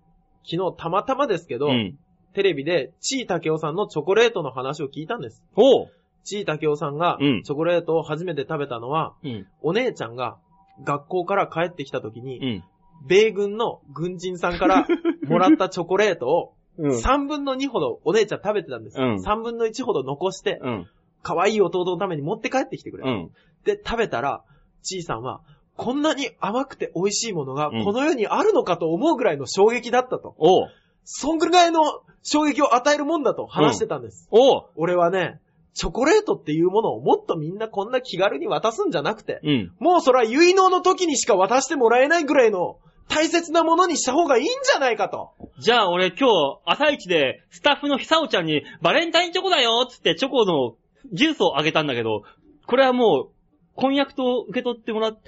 [0.49, 1.97] 昨日たまたまですけど、うん。
[2.33, 5.43] テレビで、ちいたけおさんのチョコレートの話を聞いたんです。
[5.55, 5.87] おう。
[6.23, 9.47] ちいたけおさんが、うんチョコレートを初めて食べたのは、うん。
[9.61, 10.37] お姉ちゃんが
[10.83, 12.63] 学校から帰ってきた時に、うん。
[13.07, 14.87] 米軍の軍人さんから
[15.27, 16.91] もらったチョコレートを、うん。
[16.91, 18.99] 3分の2ほどお姉ちゃん食べてたんです。
[18.99, 20.87] うん3分の1ほど残して、うん。
[21.23, 23.03] 可愛い弟のために持って帰ってきてくれ。
[23.09, 23.31] うん。
[23.65, 24.43] で、食べたら、
[24.83, 25.41] ちいさんは、
[25.77, 30.35] こんなに甘くて美味しいものがうんこの世にあるのかと思うぐらいの衝撃だったと。
[30.37, 30.67] おう。
[31.03, 34.27] そんぐらいの衝撃を与えるもんだと話してたんです。
[34.31, 34.63] おう。
[34.75, 35.39] 俺はね、
[35.73, 39.71] チョコレートっていうものをもっとみんなこんな気軽に渡すんじゃなくて、うん。
[39.79, 45.31] もうそれは結納の時にしか渡してもらえないぐらいの大切なものにした方がいいんじゃないかと。
[45.59, 50.75] じゃあ俺今日、朝一でスタッフの久尾ちゃんにバレンタインチョコだよっつってチョコの
[51.13, 52.23] ジュースをあげたんだけど、
[52.65, 53.31] これはもう、
[53.75, 55.19] 婚約と受け取ってもらっ、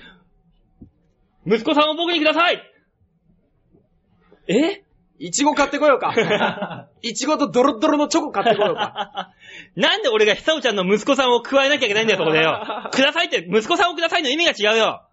[1.45, 2.61] 息子さんを僕にください
[4.47, 4.83] え？
[5.21, 6.87] いちご買ってこようか。
[7.01, 9.33] いちごとドロッドロのチョコ買ってこようか。
[9.75, 12.63] なんで俺が久尾ちゃんの息子さんを加えなきゃいけないんだよ、そこでよ。
[12.91, 15.03] くださいって、息子さんをくださいの意味が違うよ。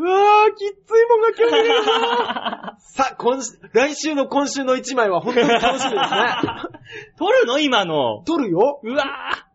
[0.00, 5.98] うわー、きっついもんが今日見れるなさあ、今週、来週の今週の一枚は本当に楽しみですね。
[7.18, 7.58] 取るの？
[7.58, 8.22] 今の。
[8.24, 8.80] 撮るよ。
[8.82, 9.47] うわぁ。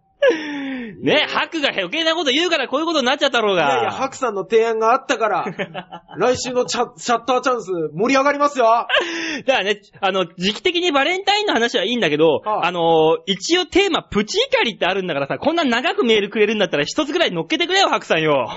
[1.04, 3.66] ね、ハクが余計なこと言うからこういうことになっちゃったろうが。
[3.66, 5.46] いやいや、ハクさんの提案があったから、
[6.18, 8.66] 来週のチャシャッターチャンス盛り上がりますよ。
[9.46, 18.48] だからね、あの、時期的にバレンタインの話はいいんだけど、あああの、一応テーマプチ怒りってあるんだからさ、こんな長くメールくれるんだったら一つぐらい乗っけてくれよ、ハクさんよ。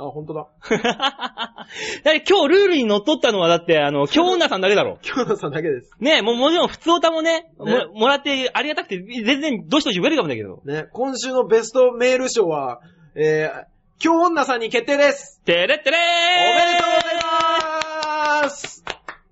[0.00, 0.48] あ、本当だ。
[0.70, 1.66] だ
[2.10, 4.98] って今日ルールに乗っ取ったのはだって、あの、京女さんだけだろ。
[5.02, 5.90] 京野さんだけです。
[6.00, 10.62] ねもうもちろん普通歌もね、ねももらってありがたくて、全然どしどしウェルカムだけど。
[10.64, 12.80] ね、今週のベストメール賞は、
[13.14, 13.64] えー、
[13.98, 15.42] 京女さんに決定です。
[15.44, 18.84] てれってれおーめでとうございます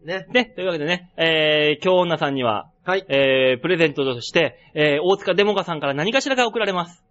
[0.05, 0.27] ね。
[0.31, 3.05] ね、というわけでね、えー、京女さんには、はい。
[3.09, 7.05] えー、プレゼントとして、えー、大塚デモカさんから何かしらが送られます。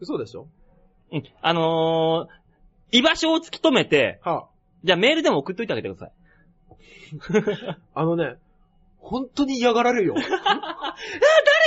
[0.00, 0.48] 嘘でしょ？
[1.10, 1.22] うん。
[1.40, 2.45] あのー、
[2.92, 4.46] 居場所を突き止めて、は
[4.84, 6.12] じゃあメールでも送っといてあげてください。
[7.64, 8.36] あ、 あのね、
[8.98, 10.14] 本当に嫌がられるよ。
[10.18, 10.30] う誰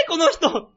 [0.07, 0.47] この人？
[0.47, 0.69] わ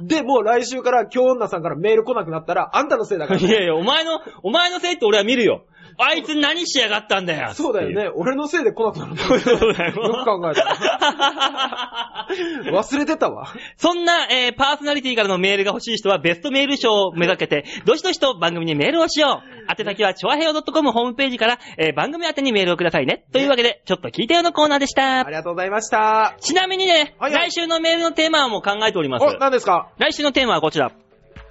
[0.00, 3.42] ーで、もう来週から京女さんからメール来なくなったら、あんたのせいだからい。
[3.42, 5.66] やいや、お前の、お前のせいって俺は見るよ。
[5.98, 7.54] あいつ何しやがったんだよ。
[7.54, 8.08] そうだよね。
[8.14, 9.38] 俺のせいで来なくなるんだそう
[9.74, 9.94] だよ。
[9.94, 12.26] よく考えたら。
[12.72, 13.48] 忘れてたわ。
[13.76, 19.48] そんな、えー、パーソナリティからのメールが欲しい人はベストメール賞をめがけて、どしどしと番組にメールをしよう。
[19.70, 23.24] 宛先は、ちょわへよ .com ホームページから、えー、番組宛てにメールをくださいね。
[23.32, 25.22] というわけで、ちょっと聞いてよのコーナーでしたあ。
[25.24, 26.36] りがとうございました。
[26.40, 29.24] ちなみにね、はいはい来週のメールのテーマはもう考えております。
[29.24, 29.90] お、何ですか？
[29.98, 30.92] 来週のテーマはこちら。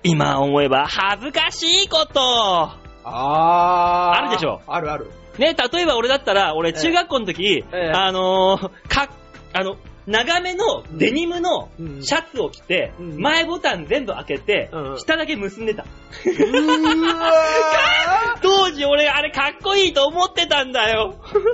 [0.04, 2.91] 今思えば恥ずかしいこと。
[3.04, 4.20] あー。
[4.20, 5.10] あるでしょあるある。
[5.38, 9.10] ね、例えば俺だったら、俺中学校の時、ええあのーか、
[9.54, 15.86] あの、長めのデニムのうんシャツを着て、うん前ボタン全部開けて、うん下だけ結んでた。
[18.42, 21.16] 当時俺あれかっこいいと思ってたんだよ。
[21.22, 21.50] 恥ずか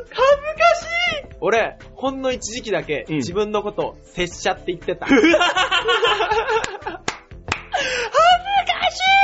[0.75, 0.87] しい
[1.39, 5.05] 俺、ほんの一時期だけ、うん自分のこと、拙者って言ってた。
[7.77, 7.85] 恥
[8.63, 9.17] ずかしい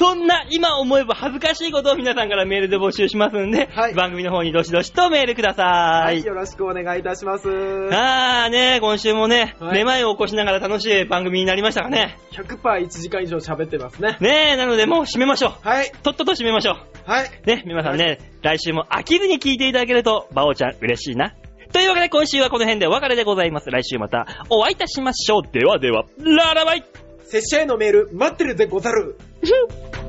[0.00, 5.64] そんな今思えば恥ずかしいことを皆さんからメールで募集しますんで、はい番組の方にどしどしとメールくださ。
[5.64, 7.48] はいい、よろしくお願いいたします。
[7.92, 12.16] あーね、今週もね、はいめまいを起こしながら楽しい番組になりましたかね。
[12.32, 14.16] 100%1 時間以上喋ってますね。
[14.20, 15.68] ねえ、なのでもう締めましょう。
[15.68, 15.92] はい。
[16.02, 17.10] とっとと締めましょう。
[17.10, 17.30] はい。
[17.44, 21.34] ね、皆さんね、来週も飽きずに聞いていただけると、バオちゃん嬉しいな。
[21.72, 23.70] というわけで今週はこの辺でお別れでございます。
[23.70, 25.42] 来週またお会いいたしましょう。
[25.52, 26.84] ではでは、ララバイ
[27.24, 29.16] 拙者へのメール、待ってるでござる。